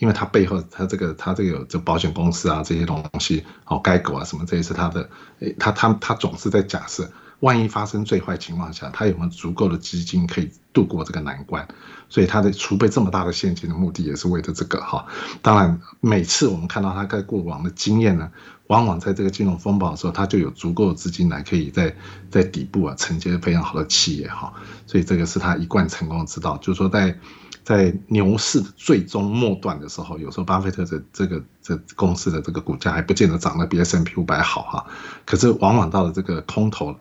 [0.00, 5.10] 因为他背后，他这个他这个有这保险公司啊，这些东西，哦，该狗啊什么，这也是他的，
[5.40, 7.06] 诶他他他总是在假设，
[7.40, 11.68] 万一发生最坏情况下，他有没有足够的基金可以度过这个难关？
[12.08, 15.04] 所以他的储备这么大的现金的目的也是为了这个哈。
[15.42, 18.30] 当然，每次我们看到他在过往的经验呢，
[18.68, 21.94] 往往在这个金融风暴的时候，他就有足够的资金来可以在
[22.30, 24.54] 在底部啊承接非常好的企业哈。
[24.86, 27.18] 所以这个是他一贯成功之道，就是说在。
[27.62, 34.86] 在牛市的最终末段的时候，有时候巴菲特的这个这公司的这个股价还不见得涨得比 S M P 五百好哈，
[35.24, 36.96] 可是往往到了这个空头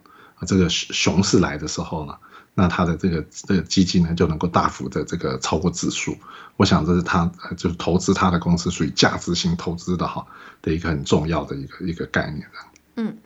[0.45, 2.15] 这个熊市来的时候呢，
[2.53, 6.15] 那他的这个这个基金呢就能够大幅的这个超过指数。
[6.57, 10.25] 我想这是他就是投资他的公司属于价值型投资的哈
[10.61, 12.45] 的一个很重要的一个一个概念
[12.95, 13.17] 嗯。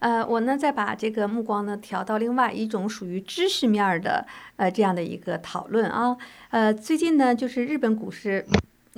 [0.00, 6.16] 呃，我呢再把这个目光呢调到另外一种属于知识面的呃这样的一个讨论啊，
[6.50, 8.46] 呃，最近呢就是日本股市。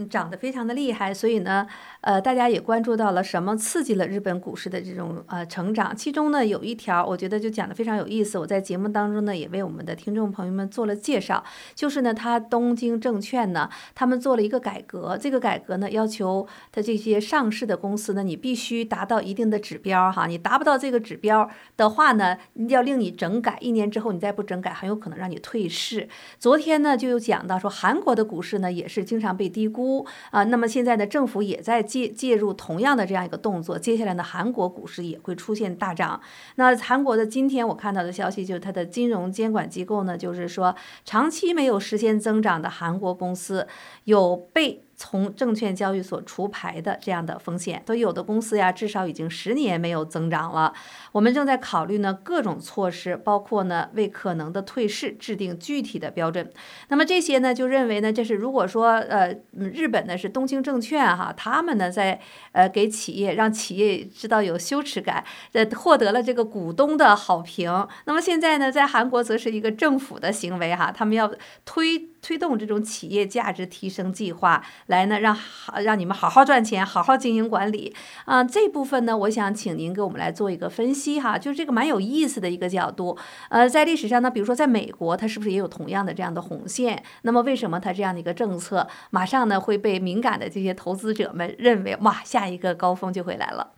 [0.07, 1.67] 涨得非常的厉害，所以呢，
[2.01, 5.95] 呃，大家也关注到了什么刺激了日本股市的这种呃成长。
[5.97, 22.37] 其中呢，有一条我觉得就讲得非常有意思，我在节目当中呢也为我们的听众朋友们做了介绍，就是呢，他东京证券呢，他们做了一个改革，这个改革呢要求他这些上市的公司呢，你必须达到一定的指标哈，你达不到这个指标的话呢，
[22.69, 26.09] 要令你整改，一年之后你再不整改，很有可能让你退市。
[26.39, 29.90] 昨天呢就有讲到说，韩国的股市呢也是经常被低估。
[30.31, 33.79] 啊，那么现在呢，政府也在介介入同样的这样一个动作。
[33.79, 36.21] 接下来呢，韩国股市也会出现大涨。
[36.57, 40.75] 那韩国的今天我看到的消息就是，它的金融监管机构呢，就是说
[41.05, 43.67] 长期没有实现增长的韩国公司
[44.05, 44.83] 有被。
[45.01, 50.75] 从证券交易所除牌的这样的风险，都有的公司呀，至少已经十年没有增长了。
[51.13, 56.53] 我们正在考虑呢各种措施，包括呢为可能的退市制定具体的标准。
[56.89, 62.21] 那么这些呢，就认为呢，这是如果说呃日本呢是东京证券哈，他们呢在
[62.53, 67.89] 呃给企业让企业知道有羞耻感，呃获得了这个股东的好评。
[68.05, 71.33] 那么现在呢，在韩国则是一个政府的行为哈，他们要
[71.65, 72.11] 推。
[72.23, 83.17] 推动这种企业价值提升计划，来呢让好让你们好好赚钱，好好经营管理啊这部分呢，我想请您给我们来做一个分析哈，就是这个蛮有意思的一个角度。
[83.49, 87.03] 呃，在历史上呢，比如说在美国，它是不是也有同样的这样的红线？
[87.23, 93.73] 那么为什么它这样的一个政策，马上呢会被敏感的这些投资者们认为哇，下一个高峰就会来了？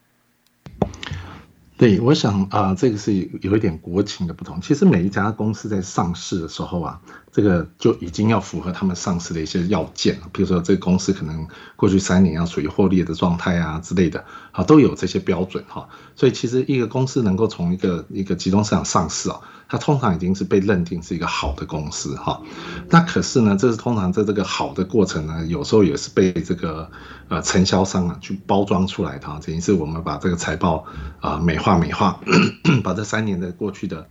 [1.76, 4.60] 对，我想啊，这个是有一点国情的不同。
[4.60, 7.00] 其实每一家公司在上市的时候啊。
[7.32, 15.88] 这个就已经要符合他们上市的一些要件了，比如说这个公司可能过去三年要处于获利的状态啊之类的，啊都有这些标准哈。
[16.14, 22.42] 所以其实一个公司能够从一个一个集中市场上市啊，它通常已经是被认定是一个好的公司哈。
[22.90, 26.90] 那可是呢，这是通常在这个好的过程呢，有时候也是被这个
[27.28, 29.40] 呃承销商啊去包装出来的哈。
[29.42, 30.84] 等于是我们把这个财报
[31.20, 32.20] 啊美化美化，
[32.84, 34.06] 把这三年的过去的。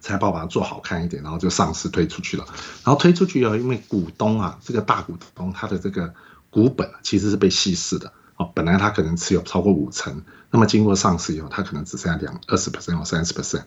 [0.00, 2.44] 财报把它做好看一点，然后就上市推出去了。
[2.84, 6.12] 然后推出去以后，因为股东啊，这个大股东他的这个
[6.50, 13.64] 股本其实是被稀释的哦，本来他可能持有超过五成，那么经过上市以后，他可能只剩下两二十 percent 或三十 percent。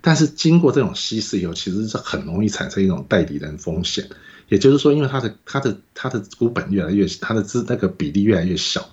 [0.00, 4.08] 但是经过这种稀释以后，其实是很容易产生一种代理人风险。
[4.48, 8.86] 也就是说，因为他的他的他的股本越来越，他的资那个比例越来越小，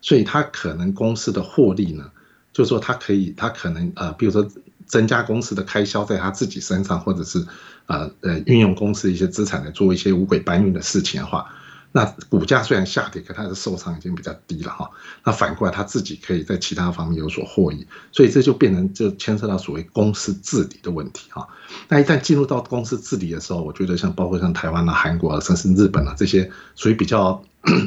[0.00, 2.10] 所以他可能公司的获利呢，
[2.52, 4.48] 就是说他可以他可能呃，比如说。
[4.86, 7.46] 增加公司的开销在他自己身上，或者是
[7.86, 11.46] 呃呃运用公司一些资产来做一些五鬼搬运的事情的话，
[11.92, 14.90] 那股价虽然下跌，可它的受伤已经比较低了哈。
[15.24, 21.48] 那反过来他自己可以在其他方面有所获益，所以这就变成就牵涉到所谓公司治理的问题哈。
[21.88, 27.42] 那一旦进入到公司治理的时候，我觉得像包括像台湾啊、韩国啊，甚至日本啊这些属于比较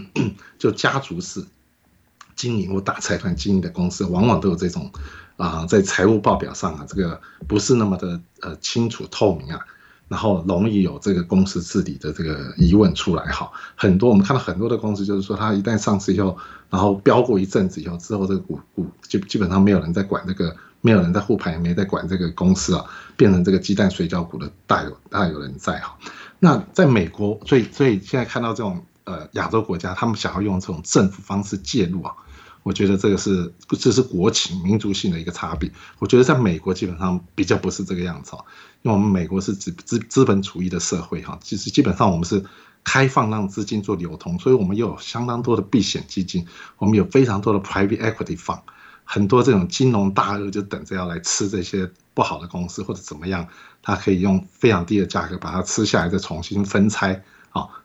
[0.58, 1.46] 就家族式
[2.36, 4.92] 经营或大财团经营的公司，往往都有这种。
[5.40, 9.60] 啊，在财务报表上啊，这个不是那么的呃清楚透明啊，
[10.10, 13.50] 然后容易有这个公司治理的这个疑问出来哈。
[13.74, 16.38] 很多我们看到很多的公司，就是说它一旦上市以后，
[16.70, 22.84] 然后飙过一阵子以后，之后这个股股就基本上没有人在管这个，没有人在护盘，也没在管这个公司啊，
[23.16, 25.98] 变成这个鸡蛋水饺股的大有大有人在哈。
[26.40, 32.14] 那在美国，所以所以现在看到这种呃亚洲国家，他们想要用这种政府方式介入啊。
[32.70, 35.72] 我觉得这个是这是国情民族性的一个差别。
[35.98, 38.34] 我觉得在美国基本上比较不是这个样子，
[38.84, 42.46] 因为我们美国是资资资本主义的社会哈，其实基本上我们是
[42.84, 46.46] 开放让资金做流通，所以我们有相当多的避险基金，
[46.78, 48.62] 我们有非常多的 private equity fund，
[49.04, 53.48] 很多这种金融大鳄就等着要来吃这些不好的公司或者怎么样，
[53.82, 57.24] 它可以用非常低的价格把它吃下来，再重新分拆。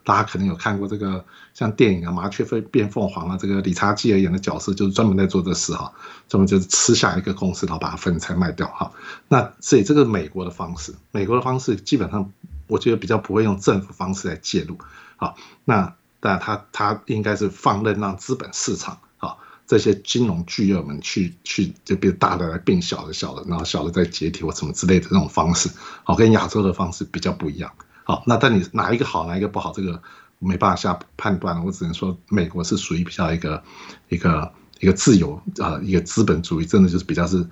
[0.03, 5.91] 大家可能有看过这个像电影啊《麻雀变凤凰》啊，这个理查基尔演的角色就是专门在做这事哈，
[6.29, 8.91] 专门就是吃下一个公司，然后把它分拆卖掉哈。
[9.27, 12.31] 那所以这个美国的方式，美国的方式基本上
[12.67, 14.77] 我觉得比较不会用政府方式来介入，
[15.17, 25.69] 好，那但他他应该是放任让资本市场啊这些金融巨鳄们去去就比如大的来变小的，小的然后小的再解体或什么之类的这种方式，
[26.03, 27.71] 好，跟亚洲的方式比较不一样。
[28.07, 29.99] 好，那但你哪一个好，哪一个不好，这个
[30.37, 31.65] 没办法下判断。
[31.65, 33.63] 我只能说，美国是属于比较一个
[34.09, 37.43] 一个一个自由啊，一个资本主义，真的就是比较是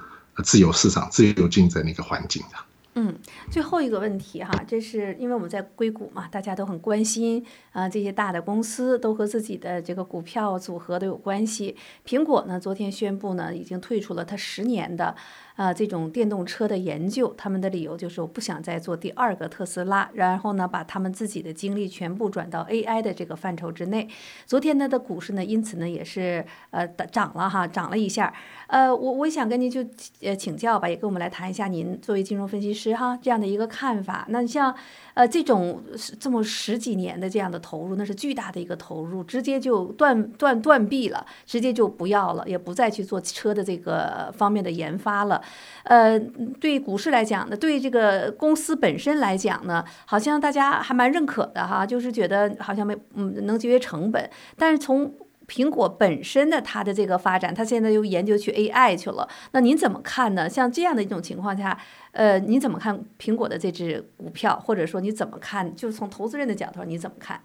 [0.43, 2.63] 自由市场、自由竞争的一个环境啊。
[2.95, 3.15] 嗯，
[3.49, 11.75] 最后一个问题哈，这是因为我们在硅谷嘛，大家都很关心啊，这些大的公司都和自己的这个股票组合都有关系。
[12.05, 15.15] 苹果呢，昨天宣布呢，已经退出了它十年的。
[15.55, 24.09] 啊，这种电动车的研究，他们的理由就是我不想再做第二个特斯拉，然后呢，把他们自己的精力全部转到 AI 的这个范畴之内。
[24.45, 28.33] 昨天呢的股市呢，因此呢也是呃涨了哈，涨了一下。
[28.67, 29.85] 呃，我我想跟您就
[30.21, 34.25] 呃请教吧，也跟我们来谈一下您作为金融分析师哈这样的一个看法。
[34.29, 34.73] 那像
[35.13, 35.83] 呃这种
[36.19, 45.42] 这么十几年的这样的投入，那是巨大的一个投入，直接就断断断臂了，直接就不要了，也不再去做车的这个方面的研发了。
[45.83, 46.17] 呃，
[46.59, 54.29] 对股市来讲呢，对这个公司本身来讲呢，好像大家还蛮认可的哈，就是觉得好像没嗯能节约成本。
[54.55, 55.13] 但是从
[55.45, 60.49] 苹果本身的它的这个发展，它现在又研究去 AI 去了，那您怎么看呢？
[60.49, 61.77] 像这样的一种情况下，
[62.13, 65.75] 呃，你怎么看苹果的这只股票，或者说你怎么看？
[65.75, 67.41] 就是从投资人的角度，你怎么看？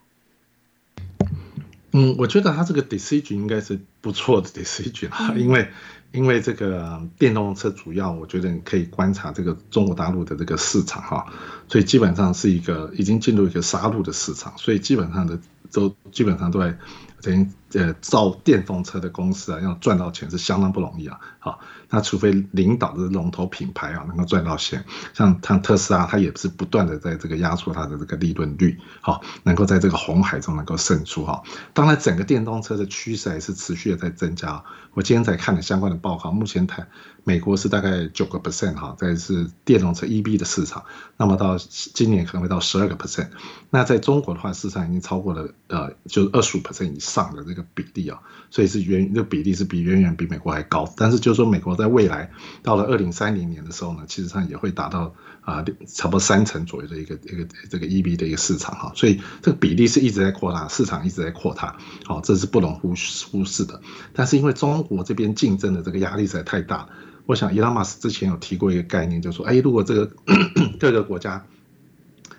[1.92, 5.68] 嗯，我觉得它这个 decision 应该是不错的 decision 啊，因为。
[6.12, 11.26] 因为这个电动车主要，我觉得你可以观察这个中国大陆的这个市场哈，
[11.68, 15.38] 所以基本上是一个已经进入一个杀戮的市场，所以基本上的
[15.70, 16.76] 都基本上都在
[17.22, 21.61] 等于呃造电动车的公司啊，要赚到钱是相当不容易啊，好。
[21.90, 31.42] 那除非领导的龙头品牌啊能够赚到钱，像像特斯拉，它也是不断的在这个压缩它的这个利润率，好，能够在这个红海中能够胜出哈。
[31.72, 34.62] 当然，整个电动车的趋势还是持续的在增加。
[34.92, 36.87] 我今天才看了相关的报告，目前台
[37.24, 40.85] 美国是大概九个 percent 哈，在是电动车 EB 的市场，
[41.16, 43.28] 那么到今年可能会到十二个 percent。
[43.70, 50.92] 那在中国的话，市场已经超过了呃，就是二十五 percent 以上上的这个比例啊，所以是远这比例是比远远比美国还高。
[50.98, 51.78] 但是就是说美国。
[51.78, 52.32] 在未来
[52.64, 62.94] 到了二零三零年的时候呢，其实上也会达到啊差不多三成左右的一个一个这个 EV 的一个市场哈，所以这个比例是一直在扩大，市场一直在扩大，好，这是不容忽
[63.30, 63.80] 忽视的。
[64.12, 66.88] 但是因为中国这边竞争的这个压力实在太大，
[67.26, 70.11] 我想伊拉马斯之前有提过一个概念，就说哎，如果这个
[70.80, 71.46] 各个国家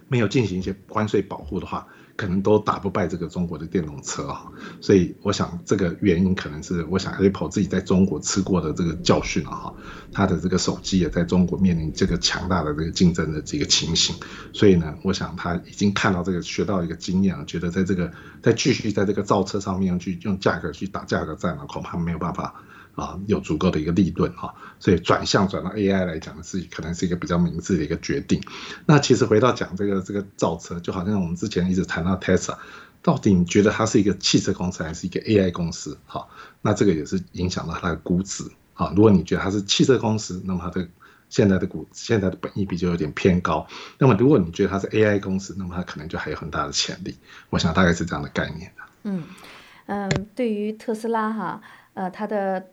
[0.09, 1.87] 没有进行一些关税保护的话。
[2.19, 4.45] 可能都打不败这个中国的电动车啊，
[4.81, 9.73] 所以我想这个原因可能是我想 Apple 自己在中国吃过的这个教训了哈，
[10.11, 14.13] 它的这个手机也在中国面临这个强大的这个竞争的这个情形，
[14.51, 18.11] 所以呢，我想他已经看到这个学到一个经验了，觉得在这个
[18.43, 22.53] 再继续在这个造车上面去用价格去打价格战了，恐怕没有办法。
[22.99, 28.41] 啊，有足够的一个利润哈，所以转向转到 AI 来讲是可能是一个比较明智的一个决定。
[28.85, 32.57] 那其实回到讲这个这个造车，就好像我们之前一直谈到 Tesla，
[33.01, 35.97] 到底你觉得它是一个汽车公司还是一个 AI 公司？
[36.05, 36.27] 哈，
[36.61, 38.43] 那这个也是影响到它的估值
[38.73, 38.91] 啊。
[38.93, 40.85] 如果你觉得它是汽车公司，那么它的
[41.29, 43.65] 现在的股现在的本益比就有点偏高。
[43.97, 47.15] 那么如果你觉得它是 AI 公司，那么它可能就还有很大的潜力。
[47.49, 48.73] 我想大概是这样的概念
[49.03, 49.23] 嗯
[49.85, 51.61] 嗯，对于特斯拉哈，
[51.93, 52.65] 呃，它的。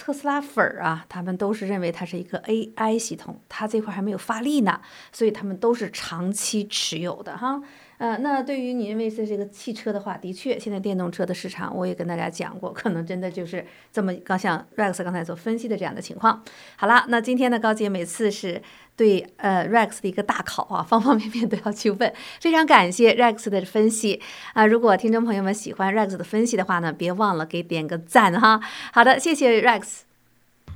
[0.00, 4.80] 特斯拉粉儿啊，他们都是认为它是一个 AI 系统，它这块还没有发力呢，
[5.12, 7.60] 所以他们都是长期持有的哈。
[8.00, 16.42] 呃，那对于你认为是这个汽车的话，的确，现在电动车的市场，我也跟大家讲过，可能真的就是这么刚像 Rex 刚才所分析的这样的情况。
[16.76, 18.62] 好了，那今天呢，高姐每次是
[18.96, 24.22] 对呃 Rex 的一个大考啊，方方面面都要去问，非常感谢 Rex 的分析
[24.54, 24.64] 啊。
[24.64, 28.62] 如果听众朋友们喜欢 Rex 的分析的话呢，别忘了给点个赞哈。
[28.94, 29.82] 好的，谢谢 Rex。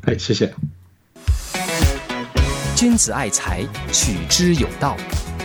[0.03, 0.53] 哎，谢谢。
[2.77, 4.95] 君子爱财，取之有道。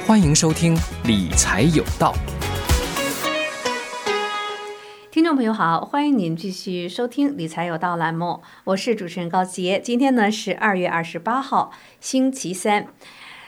[0.10, 2.16] 欢迎收听《理财有道》，
[5.12, 9.80] 听众朋友好，欢迎您继续收听《理财有道》栏目，我是主持人高杰。
[9.80, 12.88] 今天呢是二月二十八号，星期三，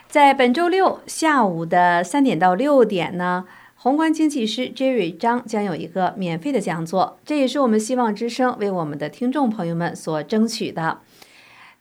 [0.08, 11.00] 在本周六下午的三点到六点呢，宏观经济师 Jerry 张将有一个免费的讲座，这也是我们希望之声为我们的听众朋友们所争取的。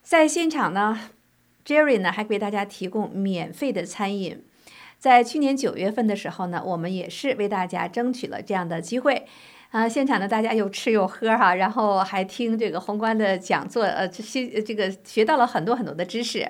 [0.02, 0.98] 在现场呢
[1.66, 4.42] ，Jerry 呢还给大家提供免费的餐饮。
[5.00, 9.26] 在去年九月份的时候呢，我们也是为大家争取了这样的机会，
[9.70, 16.46] 啊，现场呢大家又吃又喝哈，然后还听这个宏观的讲座，呃，这些这个学到了很多很多的知识。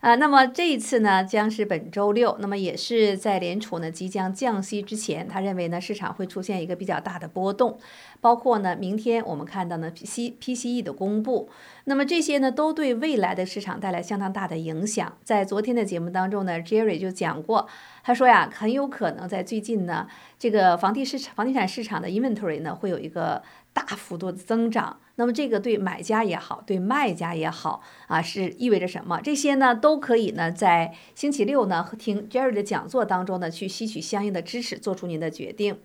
[0.00, 7.78] 啊，那么这一次呢，将是本周六，那么也是在联储呢即将降息之前，他认为呢市场会出现一个比较大的波动，
[8.20, 11.50] 包括呢明天我们看到呢 P C P C E 的公布，
[11.84, 15.16] 那么这些呢都对未来的市场带来相当大的影响。
[15.24, 17.66] 在昨天的节目当中呢，Jerry 就讲过，
[18.04, 20.06] 他说呀，很有可能在最近呢，
[20.38, 23.42] 这个房地市房地产市场的 inventory 呢会有一个。
[23.74, 29.20] 大幅度的增长，那么这个对买家也好，对卖家也好啊，是意味着什么？
[29.20, 35.76] 这些呢都可以呢在星期六呢听 Jerry 的讲座当中呢去吸取相应的知识，做出您的决定。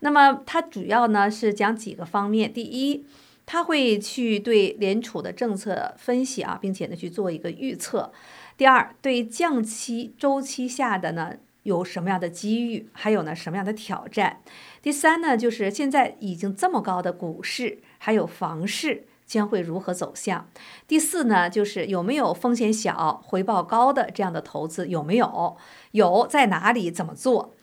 [0.00, 3.06] 那么他主要呢是讲几个方面，第一，
[3.46, 8.10] 他会去对联储的政策分析啊，并且呢去做一个预测；
[8.56, 11.34] 第二，对降息周期下的呢。
[11.64, 14.42] 有什么样的机遇，还有呢什么样的挑战？
[14.82, 20.46] 第三呢，就是现在已经这么高的股市，还有房市将会如何走向？
[20.86, 24.86] 第四呢，就是有没有风险小、回报高的这样的投资？
[24.86, 25.56] 有没有？
[25.92, 26.90] 有在哪里？
[26.90, 27.54] 怎么做？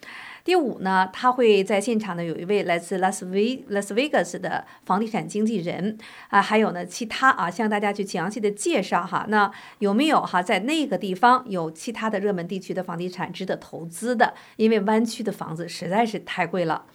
[0.43, 5.95] 第五呢，他会在现场呢，有一位来自拉斯维拉斯维加斯的房地产经纪人
[6.29, 9.27] 啊，还有呢其他啊，向大家去详细的介绍哈。
[9.29, 14.33] 那有没有哈在那个地方有其他的热门地区的房地产值得投资的？
[14.55, 16.85] 因为湾区的房子实在是太贵了。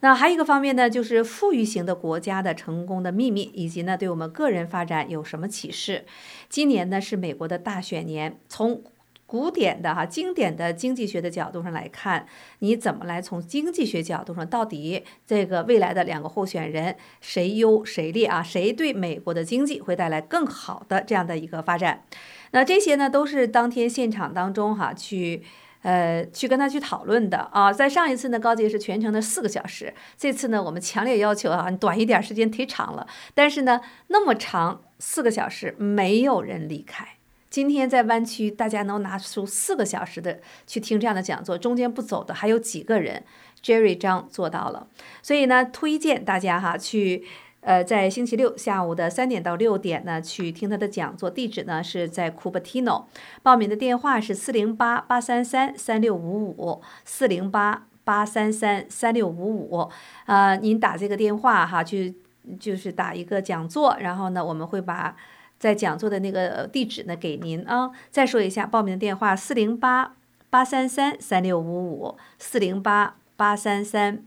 [0.00, 6.04] 那还有一个方面呢，就是富裕型的国家的成功的秘密，以及呢对我们个人发展有什么启示？
[6.48, 8.82] 今年呢是美国的大选年，从
[9.26, 12.26] 古典的哈经典的经济学的角度上来看，
[12.58, 18.42] 你怎么来从经济学角度上，到底这个未来的两个候选人谁优谁劣啊？
[18.42, 22.02] 谁对美国的经济会带来更好的这样的一个发展？
[22.50, 25.44] 那这些呢都是当天现场当中哈去
[25.82, 27.72] 呃去跟他去讨论的啊。
[27.72, 37.06] 在上一次呢高杰是全程的四个小时，这次呢我们强烈要求啊你短一点时间忒长了，但是呢那么长四个小时没有人离开。
[37.48, 43.24] 今天在湾区，大家能拿出四个小时的去听这样的讲座，中间不走的还有几个人
[43.60, 44.86] ？Jerry 张做到了，
[45.20, 47.26] 所以呢，推荐大家哈去，
[47.60, 53.04] 呃，在星期六下午的三点到六点呢去听他的讲座，地址呢是在 Cupertino，
[53.42, 59.88] 报名的电话是四零八八三三三六五五四零八八三三三六五五，
[60.26, 62.14] 呃，您打这个电话哈，去
[62.58, 65.16] 就是打一个讲座，然后呢，我们会把。
[65.60, 67.90] 在讲座的那个地址呢，给您啊。
[68.10, 70.14] 再说一下报名的电话：四零八
[70.48, 74.24] 八三三三六五五，四零八八三三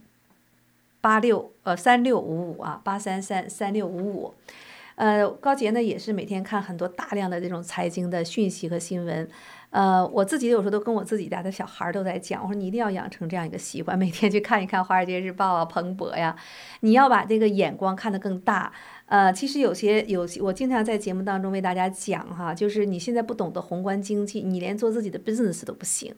[1.04, 4.32] 八六呃三六五五啊，八三三三六五五。
[4.94, 9.28] 呃，高杰呢也是每天看很多大量的这种财经的讯息和新闻。
[9.68, 16.34] 呃，我自己有时候都跟我自己家的小孩都在讲，我说你一定要养成这样一个习惯，每天去看一看《华尔街日报》啊、彭博呀，
[16.80, 18.72] 你要把这个眼光看得更大。
[19.04, 26.14] 呃，其实有些有些，我经常在节目当中为大家讲哈，就是你现在不懂得宏观经济，你连做自己的 business 都不行。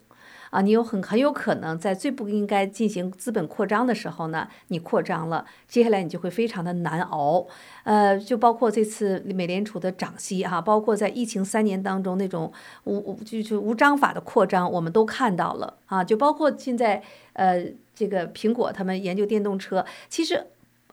[0.50, 7.46] 啊，你有很很有可能在最不应该进行资本扩张的时候呢，你扩张了，接下来你就会非常的难熬。
[7.84, 12.52] 呃，就包括这次美联储的涨息哈，包括在疫情三年当中那种
[12.84, 16.02] 无无就是无章法的扩张，我们都看到了啊。
[16.02, 20.46] 就包括现在呃，这个苹果他们研究电动车，其实。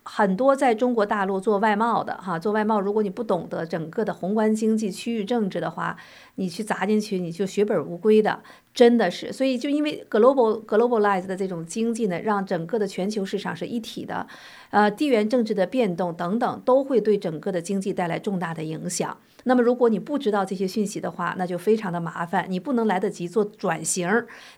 [0.06, 5.96] 很多在中国大陆做外贸的哈，做外贸，如果你不懂得整个的宏观经济、区域政治的话，
[6.34, 8.42] 你去砸进去，你就血本无归的，
[8.74, 9.32] 真的是。
[9.32, 14.26] 所以就因为 global globalized 的这种经济呢，让整个的全球市场是一体的，
[14.70, 19.16] 呃，地缘政治的变动等等，都会对整个的经济带来重大的影响。
[19.44, 24.08] 那么如果你不知道这些讯息的话，那就非常的麻烦，你不能来得及做转型，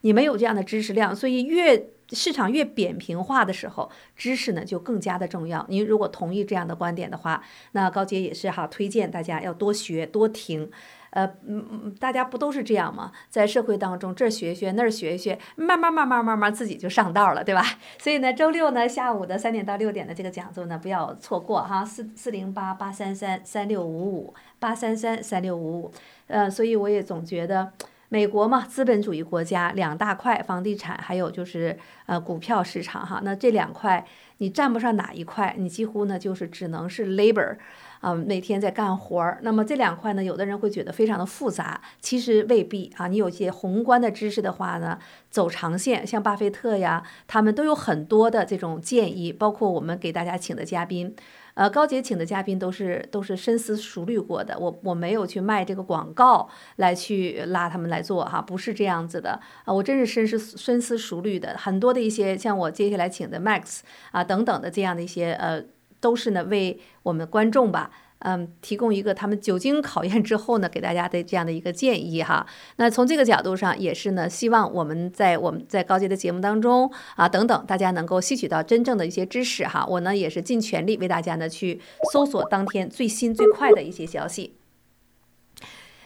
[0.00, 1.90] 你没有这样的知识量，所以越。
[2.12, 5.66] 市场越扁平化的时候，知识呢就更加的重要。
[5.68, 10.70] 您如果同意这样的观点的话，那高杰也是哈推荐大家要多学多听。
[11.16, 13.10] 呃，嗯嗯，大家不都是这样吗？
[13.30, 17.64] 在社会当中，这学学，那儿学学，慢慢慢慢慢慢自己就上道了，对吧？
[17.98, 25.92] 所以呢，周六呢下午的三点到六点的这个讲座呢，不要错过哈，四四零八八三三三六五五八三三三六五五。
[26.26, 27.72] 呃，所以我也总觉得。
[28.08, 33.20] 美国嘛，资本主义国家两大块，房地产还有就是呃股票市场哈。
[33.24, 34.06] 那这两块
[34.38, 37.56] 你占不上哪一块，你几乎呢就是只能是 labor，
[38.00, 39.38] 啊每天在干活儿。
[39.42, 43.06] 那么这两块呢，有的人会觉得非常的复杂，其实未必啊。
[43.08, 44.98] 你有些宏观的知识的话呢，
[45.30, 51.14] 走长线，像巴菲特呀，他们都有很多的这种建议，包括我们给大家请的嘉宾。
[51.54, 63.80] 呃，高姐请的嘉宾都是都是深思熟虑过的，我我没有去卖这个广告来去拉他们来做哈，不是这样子的啊，我真是深思深思熟虑的，很多的一些像我接下来请的 Max
[64.10, 65.64] 啊等等的这样的一些呃，
[66.00, 67.90] 都是呢为我们观众吧。
[68.20, 72.46] 嗯，提供一个他们久经考验之后呢，给大家的这样的一个建议哈。
[72.76, 79.84] 那从这个角度上，也是呢，希望我们在我们在高阶的节目当中啊等等，大家能够吸取到真正的一些知识哈。
[79.86, 81.78] 我呢也是尽全力为大家呢去
[82.10, 84.54] 搜索当天最新最快的一些消息。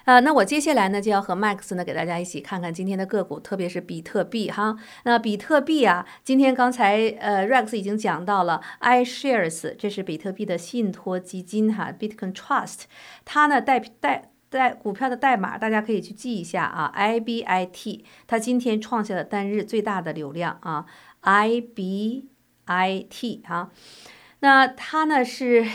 [0.04, 4.76] 呃，那我接下来呢就要和 Max 呢给大家一起看看今天的个股，特别是比特币哈。
[5.04, 12.82] 那比特币啊，今天刚才呃 Rex 已经讲到了 iShares，这是比特币的信托基金哈，Bitcoin Trust，
[13.24, 20.86] 它呢代代代股票的代码大家可以去记一下啊，IBIT，它今天创下了单日最大的流量啊
[21.22, 22.24] ，IBIT
[23.44, 23.70] 哈。
[24.40, 25.66] 那它呢是。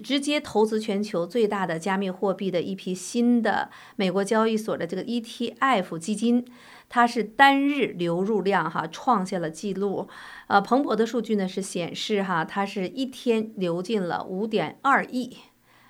[0.00, 6.44] 直接投资全球最大的加密货币的一批新的美国交易所的这个 ETF 基金，
[6.88, 10.08] 它是单日流入量哈创下了记录。
[10.46, 15.36] 呃，彭博的数据呢是显示哈，它是一天流进了五点二亿。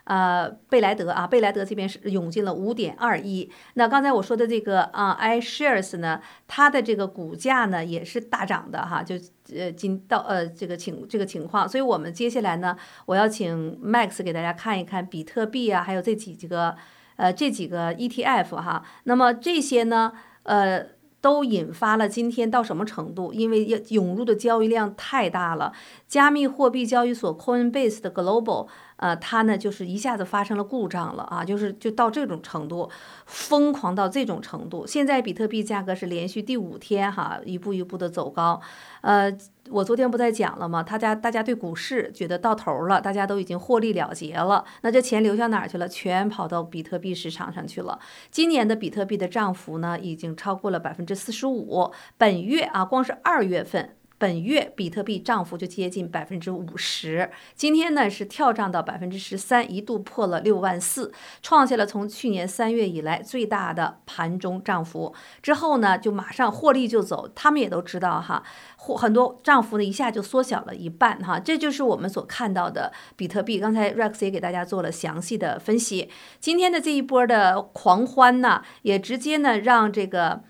[0.05, 3.51] 呃，贝莱德啊，贝莱德这边是涌进了五点二亿。
[3.75, 9.15] 那刚才我说的这个啊，iShares 呢，它的这个股价呢也是大涨的哈，就
[9.55, 11.69] 呃今到呃这个情这个情况。
[11.69, 12.77] 所以我们接下来呢，
[13.07, 16.75] 我要请 Max 给大家看一看比特币啊，还有这几几个
[17.17, 18.85] 呃这几个 ETF 哈。
[19.05, 20.87] 那么这些呢，呃。
[21.23, 23.33] 都引发了今天到什么程度？
[23.33, 25.73] 因为要涌入的交易量太大了，
[26.09, 28.67] 加密货币交易所 Coinbase 的 Global，
[29.03, 32.89] 呃，它呢就是一下子发生了故障了啊，就是就到这种程度，
[33.27, 34.87] 疯狂到这种程度。
[34.87, 38.61] 现在比特币价格是连续第五天哈，一步一步的走高，
[39.01, 39.37] 呃。
[39.71, 40.83] 我昨天不在讲了吗？
[40.83, 45.89] 大家大家对股市觉得到头了，大家都已经获利了结了，那这钱流向哪儿去了？
[45.89, 47.97] 全跑到比特币市场上去了。
[48.31, 51.93] 今年的比特币的涨幅呢，已经超过了百分之四十五。
[52.19, 53.97] 本月啊，光是二月份。
[54.23, 61.13] 本月比特币涨幅就接近百分之五十，今天呢是跳涨到百分之十三，一度破了六万四，
[61.43, 65.13] 创下了从去年三月以来最大的盘中涨幅。
[65.43, 68.45] 之后呢就马上获利就走，他们也都知道哈，
[68.77, 73.59] 或很多涨幅呢一下就缩小了一半哈，这就是我们所看到的比特币。
[73.59, 76.09] 刚才 Rex 也给大家做了详细的分析，
[76.39, 80.45] 今天的这一波的狂欢呢，也直接呢让这个。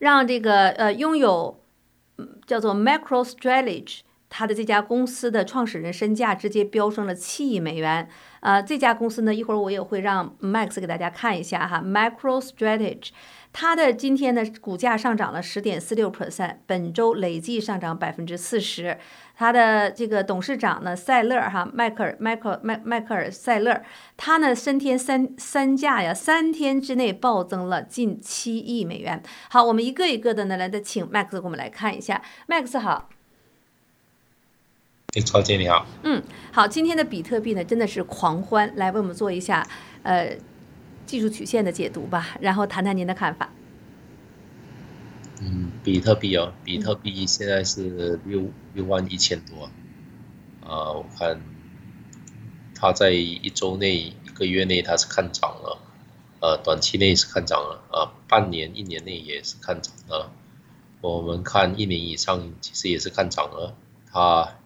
[0.00, 1.62] 让这个呃拥有
[2.46, 8.08] 叫做 MicroStrategy，它的这家公司的创始人身价直接飙升了七亿美元。
[8.40, 13.10] 呃，这家公司呢，一会儿我也会让 Max 给大家看一下哈，MicroStrategy。
[13.52, 18.98] 它的今天的股价上涨了十点四六 percent，本周累计上涨百分之四十。
[19.40, 23.82] 它的这个董事长呢，塞勒哈迈克尔迈克迈迈克尔塞勒，
[24.18, 29.22] 他呢三天三三价呀，三天之内暴增了近七亿美元。
[29.48, 33.08] 好，我们一个一个的呢来的请 Max 给我们来看一下，Max 好。
[35.16, 35.86] 哎，超姐你好。
[36.02, 36.22] 嗯，
[36.52, 39.66] 好，今天的比特币呢真的是狂欢，来为我们做一下
[40.02, 40.36] 呃。
[41.06, 43.50] 技术曲线的解读吧，然后谈谈您的看法。
[45.42, 49.70] 嗯，比特币哦，比特币现在是六六万一千多，
[50.62, 51.40] 啊，我看
[52.74, 55.78] 它在一周内、一个月内它是看涨了，
[56.40, 60.30] 呃，短期内是看涨了，啊，半年、一年内也是看涨了。
[61.00, 63.74] 我们看一年以上其实也是看涨了，
[64.12, 64.58] 它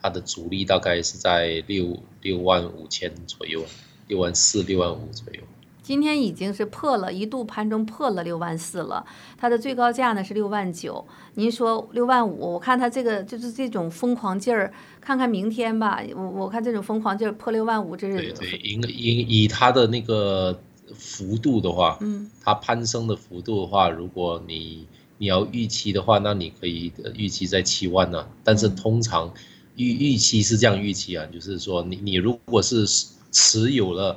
[0.00, 3.66] 它的阻力大概是在六六万五千左右，
[4.06, 5.42] 六万四、六万五左右。
[5.90, 9.04] 今天已经是破了一度盘中破了六万四了，
[9.36, 11.04] 它的最高价呢是六万九。
[11.34, 16.00] 您说六万五，我看它这个就是这种疯狂劲儿，看看明天吧。
[16.14, 20.56] 我我看这种疯狂劲儿破六万五，这是对对，应以以它的那个
[20.94, 24.86] 幅度的话，嗯，它攀升的幅度的话，如果你
[25.18, 28.28] 你要预期的话，那你可以预期在七万呢。
[28.44, 29.34] 但是通常
[29.74, 32.86] 预预期是这样预期啊，就是说你你如果是
[33.32, 34.16] 持有了。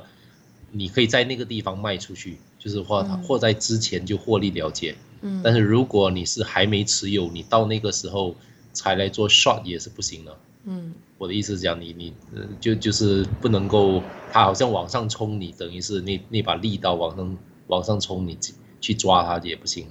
[0.76, 4.96] 你可以在那个地方卖出去，就是或或在之前就获利了结。
[5.22, 8.34] 嗯，但是如果你是还没持有，你到那个时候
[8.72, 10.36] 才来做 short 也是不行的。
[10.64, 12.12] 嗯，我的意思是讲，你你
[12.60, 14.02] 就就是不能够，
[14.32, 18.36] 它好像往上冲，你等于是那那把利刀往上往上冲，你
[18.80, 19.86] 去抓它也不行。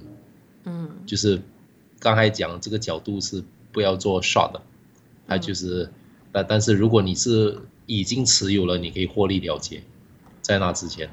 [0.64, 1.40] 嗯，就是
[1.98, 4.60] 刚才讲这个角度是不要做 short 的，
[5.26, 5.90] 它就是，
[6.30, 9.82] 但但是如果你是已经持有了，你可以获利了结。
[10.44, 11.10] 在那之前，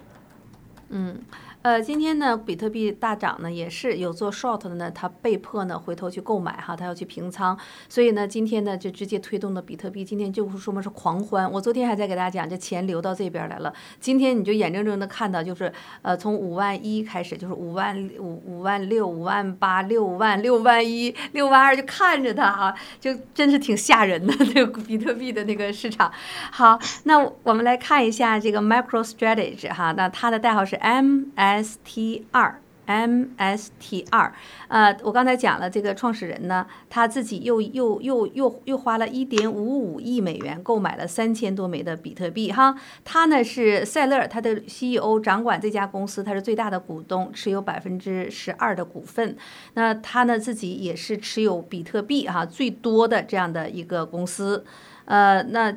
[0.89, 1.25] 嗯。
[1.63, 7.55] 呃，今天呢，比特币大涨呢，也是有做 short 的呢，他被迫呢回头去购买哈，他要去平仓，
[7.87, 11.49] 所以呢，今天呢就直接推动的比特币，今天就是说嘛是狂欢。
[11.51, 26.11] 我昨天还在给大家讲，这钱流到这边来了，今天你就眼睁睁的看到，就是呃从五万一开始，就是五万五五万六五万八六万六万一六万二，就看着它哈，就真是挺吓人的那个比特币的那个市场。
[26.51, 31.50] 好，那我们来看一下这个 MicroStrategy 哈，那它的代号是 M S。
[31.51, 34.33] S T 二 M S T 二，
[34.67, 42.75] 呃，我刚才讲了，这个创始人呢，他自己又又又又又花了一点五五亿美元购买了三千多枚的比特币，哈，
[43.05, 49.37] 他呢是塞勒，他的 CEO 掌管这家公司，他是最大的股东，持有百分之十二的股份，
[49.73, 54.65] 那他呢自己也是持有比特币哈最多的这样的一个公司，
[55.05, 55.73] 呃，那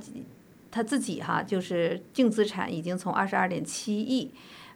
[0.70, 4.32] 他自己哈就是净资产已经从二十二点七亿。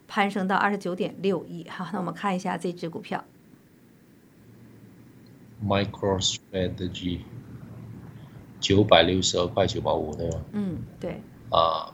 [0.09, 3.23] 攀升到二十九点六亿，好，那我们看一下这只股票
[5.63, 7.21] ，MicroStrategy，
[8.59, 10.43] 九百六十二块九毛五，对吗？
[10.53, 11.21] 嗯，对。
[11.51, 11.93] 啊，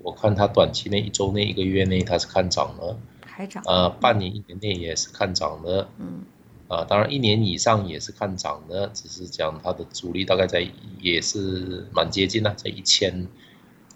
[0.00, 3.62] 我看它短期内一周内、一个月内它是看涨的，还涨。
[3.66, 5.88] 呃，半年、一年内也是看涨的。
[5.98, 6.24] 嗯。
[6.68, 13.26] 啊，当然一年以上也是看涨的，只是讲它的阻力大概在也是蛮接近的，在一千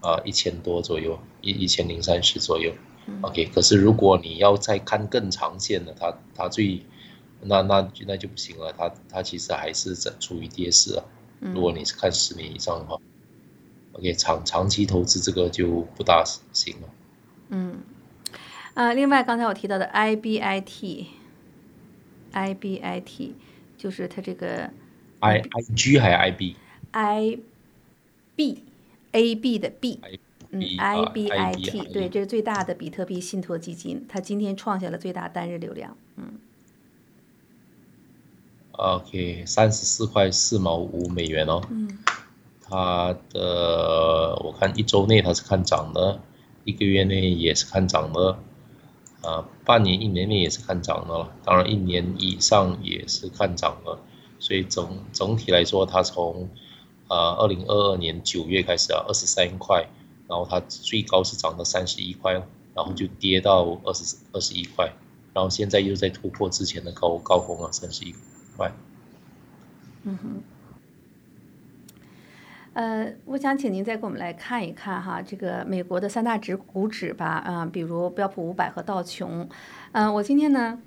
[0.00, 2.72] 啊一千多左右，一一千零三十左右。
[3.22, 6.80] OK，可是如果你要再看更长线的，它它最
[7.40, 11.04] 那那那就不行了，它它其实还是在处于跌势啊。
[11.40, 12.96] 如果你是看十年以上的话
[13.94, 16.22] ，OK，长长期投资这个就不大
[16.52, 16.88] 行了。
[17.48, 17.80] 嗯，
[18.74, 21.02] 啊，另外刚才我提到的 IBIT，IBIT
[23.76, 24.70] 就是它这个
[25.20, 26.16] IIG 还是
[28.32, 29.98] IB？IB，AB 的 B。
[30.54, 35.96] 嗯，IBIT 对，这是最大的比特币信托基金，它今天创下了最大单日流量。
[36.16, 36.34] 嗯。
[38.72, 41.62] OK，三十四块四毛五美元哦。
[41.70, 41.98] 嗯。
[42.60, 46.20] 它的我看一周内它是看涨的，
[46.64, 48.38] 一个月内也是看涨的，
[49.22, 53.98] 啊，半年、一年内也是看涨的，当然一年以上也是看涨的，
[54.38, 56.50] 所以总总体来说，它从
[57.08, 59.88] 啊二零二二年九月开始啊，二十三块。
[60.32, 62.32] 然后它最高是涨到三十一块，
[62.74, 64.90] 然后就跌到二十二十一块，
[65.34, 68.14] 然后现在又在突破之前的高高峰了，三十一
[68.56, 68.72] 块。
[70.04, 70.42] 嗯哼。
[72.72, 79.46] 呃，我想请您再给我们来看一看哈，这个美国的三大指股指吧，啊，比如标普五百和道琼。
[79.92, 80.80] 嗯，我今天呢，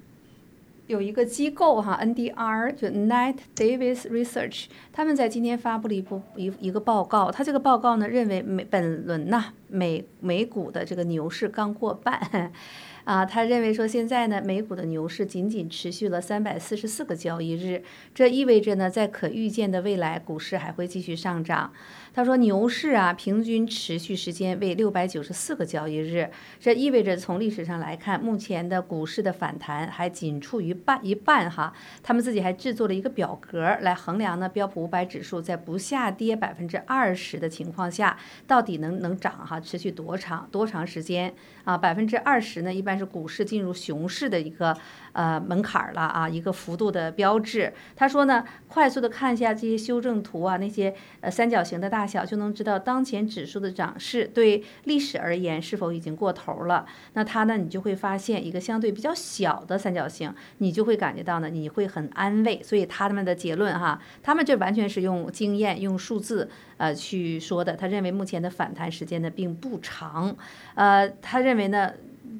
[0.87, 7.31] 有一个机构哈，NDR 就 Knight Davis Research，他们在今天发布了一部一一个报告。
[7.31, 12.51] 他这个报告呢认为美本轮呐美美股的这个牛市刚过半。
[13.05, 17.83] 啊，他认为说现在呢，美股的牛市仅仅持续了三百四十四个交易日，
[18.15, 21.71] 这意味着呢，在可预见的未来，股市还会继续上涨。
[22.15, 31.73] 他说，牛市啊，平均持续时间为六百九十四个交易日，这意味着从历史上来看，目前的股市的反弹还仅处于半一半哈。
[32.01, 41.33] 他们自己还制作了一个表格来衡量呢，标普五百指数在不下跌百分之二十的情况下，到底能能涨哈，持续多长多长时间
[41.65, 41.77] 啊？
[41.77, 44.77] 百分之二十呢，一般是股市进入熊市的一个。
[45.15, 47.73] 呃，门槛儿了啊，一个幅度的标志。
[47.95, 56.85] 他说呢，快速的看一下这些修正图啊，那些呃三角形的大小，就能知道当前指数的涨势对历史而言是否已经过头了。
[57.13, 62.61] 那他呢，你就会发现一个相对比较小的三角形，你就会感觉到呢，你会很安慰。
[62.61, 67.73] 所以他们的结论哈，他们这完全是用经验、用数字呃去说的。
[67.77, 70.35] 他认为目前的反弹时间呢并不长，
[70.73, 71.93] 呃，他认为呢。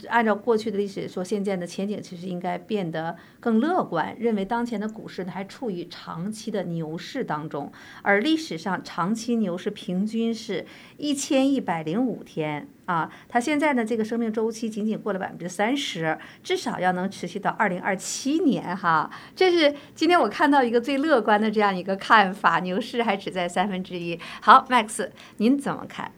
[0.07, 7.71] 按照过去的历史说，现在的前景其实应该变得更乐观，认为当前的股市呢还处于长期的牛市当中，
[8.01, 10.65] 而历史上长期牛市平均是
[10.97, 24.19] 一千一百零五天啊，它现在呢这个生命周期仅仅过了百分之三十，至少要能持续到二零二七年哈，这是今天我看到一个最乐观的这样一个看法，牛市还只在三分之一。
[24.41, 26.11] 好，Max，您怎么看？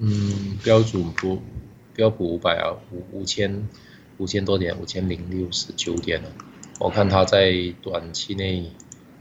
[0.00, 1.40] 嗯，标准不。
[1.94, 3.68] 标普五百啊，五五千
[4.18, 6.28] 五千多点，五千零六十九点了。
[6.80, 8.72] 我看它在短期内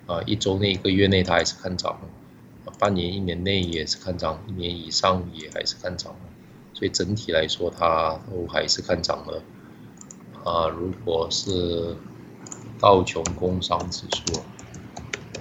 [0.08, 2.00] 啊，一周内、一个月内它还是看涨，
[2.80, 6.16] 半年、一年内也是看涨，一年以上也还是看涨。
[6.74, 9.42] 所以整体来说，它都还是看涨的。
[10.44, 11.96] 啊，如果是
[12.80, 14.42] 道琼工商指数，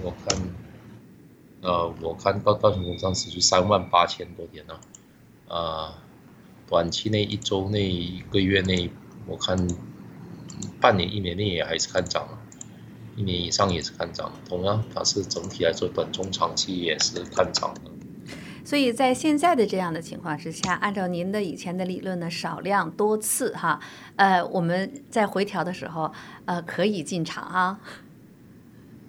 [0.03, 0.37] 我看，
[1.61, 4.79] 呃，我看到道琼工商指数三万八千多点呢，
[5.47, 6.02] 啊。
[6.67, 8.89] 短期内一周内一个月内，
[9.27, 9.57] 我看
[10.79, 12.27] 半年一年内也还是看涨，
[13.15, 14.31] 一年以上也是看涨。
[14.47, 17.81] 同样，它是整体来说短中长期也是看涨的。
[18.65, 23.79] 所以在现在的这样的情况之下，按照您的以前的理论呢，少量多次哈，
[24.15, 26.11] 呃，我们在回调的时候，
[26.45, 27.79] 呃，可以进场啊。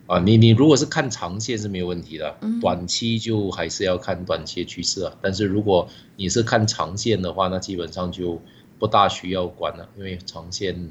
[0.06, 5.16] 啊，你你如果是看长线是没有问题的，短期就还是要看短期趋势啊。
[5.22, 8.40] 但是如果你是看长线的话，那基本上就
[8.78, 10.90] 不大需要管了，因为长线，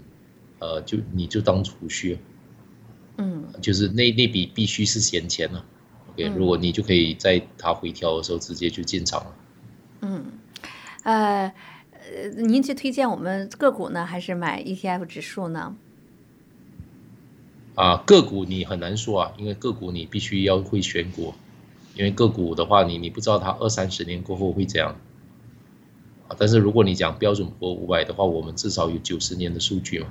[0.58, 2.18] 呃，就你就当储蓄，
[3.18, 5.64] 嗯，就是那那笔必须是闲钱了。
[6.14, 9.36] OK，如果你就可以在它回调的时候直接就进场了。
[10.02, 10.26] 嗯，
[11.04, 11.54] 呃，
[11.92, 15.76] 呃，您是推荐我们个股呢，还是买 ETF 指数呢？
[17.76, 21.34] 啊，个股你很难说啊，因为个股你必须要会选股，
[21.96, 24.96] 因为个股的话，你你不知道它二三十年过后会怎样
[26.28, 26.36] 啊。
[26.38, 30.08] 但是如果你讲标准普尔五百的话，我们至少有九十年的数据嘛，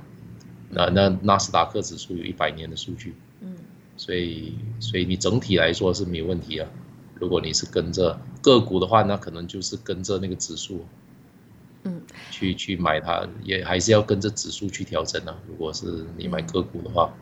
[0.69, 3.55] 那那纳斯达克指数有一百年的数据，嗯，
[3.95, 6.69] 所以所以你整体来说是没有问题啊。
[7.15, 10.85] 如果你是跟着个股的话，那可能就是跟着那个指数，
[11.83, 15.39] 嗯，去去买它，也还是要跟着指数去调整啊。
[15.47, 17.13] 如果是你买个股的话。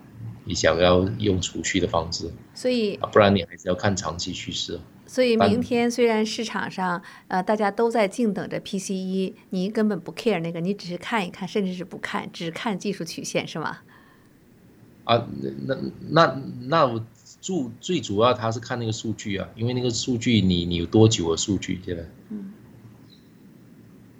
[0.43, 4.79] 你想要用储蓄的方式，所以啊，不然你还是要看长期趋势。
[5.05, 13.79] 所以明天虽然市场上呃大家都在静等着 PCE，你根本不 care 那个，你只是看一看，甚至是不看，只看技术曲线是吗？
[15.03, 15.27] 啊，
[15.67, 15.77] 那
[16.09, 17.05] 那那我
[17.41, 22.03] 主最主要他是看那个数据啊，因为那个数据你你有多久的数据现在？
[22.29, 22.53] 嗯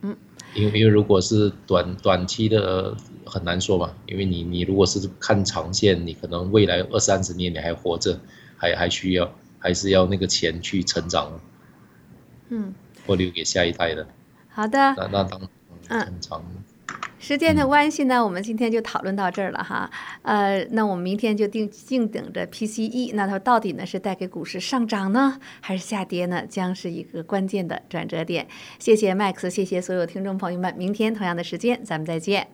[0.01, 0.17] 嗯，
[0.53, 2.95] 因为因为如果是短短期的。
[3.31, 8.19] 很难说嘛，因为你你如果是看长线，你可能未来二三十年你还活着，
[8.57, 11.39] 还还需要还是要那个钱去成长，
[12.49, 12.73] 嗯，
[13.07, 14.05] 或留给下一代的。
[14.49, 15.41] 好的，那那当
[15.87, 16.43] 嗯长。
[17.19, 19.89] 时间的关系呢，我们今天就讨论到这儿了哈。
[20.23, 28.47] 呃，那我们明天就定静等着 PCE，那它到底呢是带给股市上涨呢，还是下跌呢，将是一个关键的转折点。
[28.79, 32.47] 谢谢 Max，谢谢所有听众朋友们，明天同样的时间咱们再见。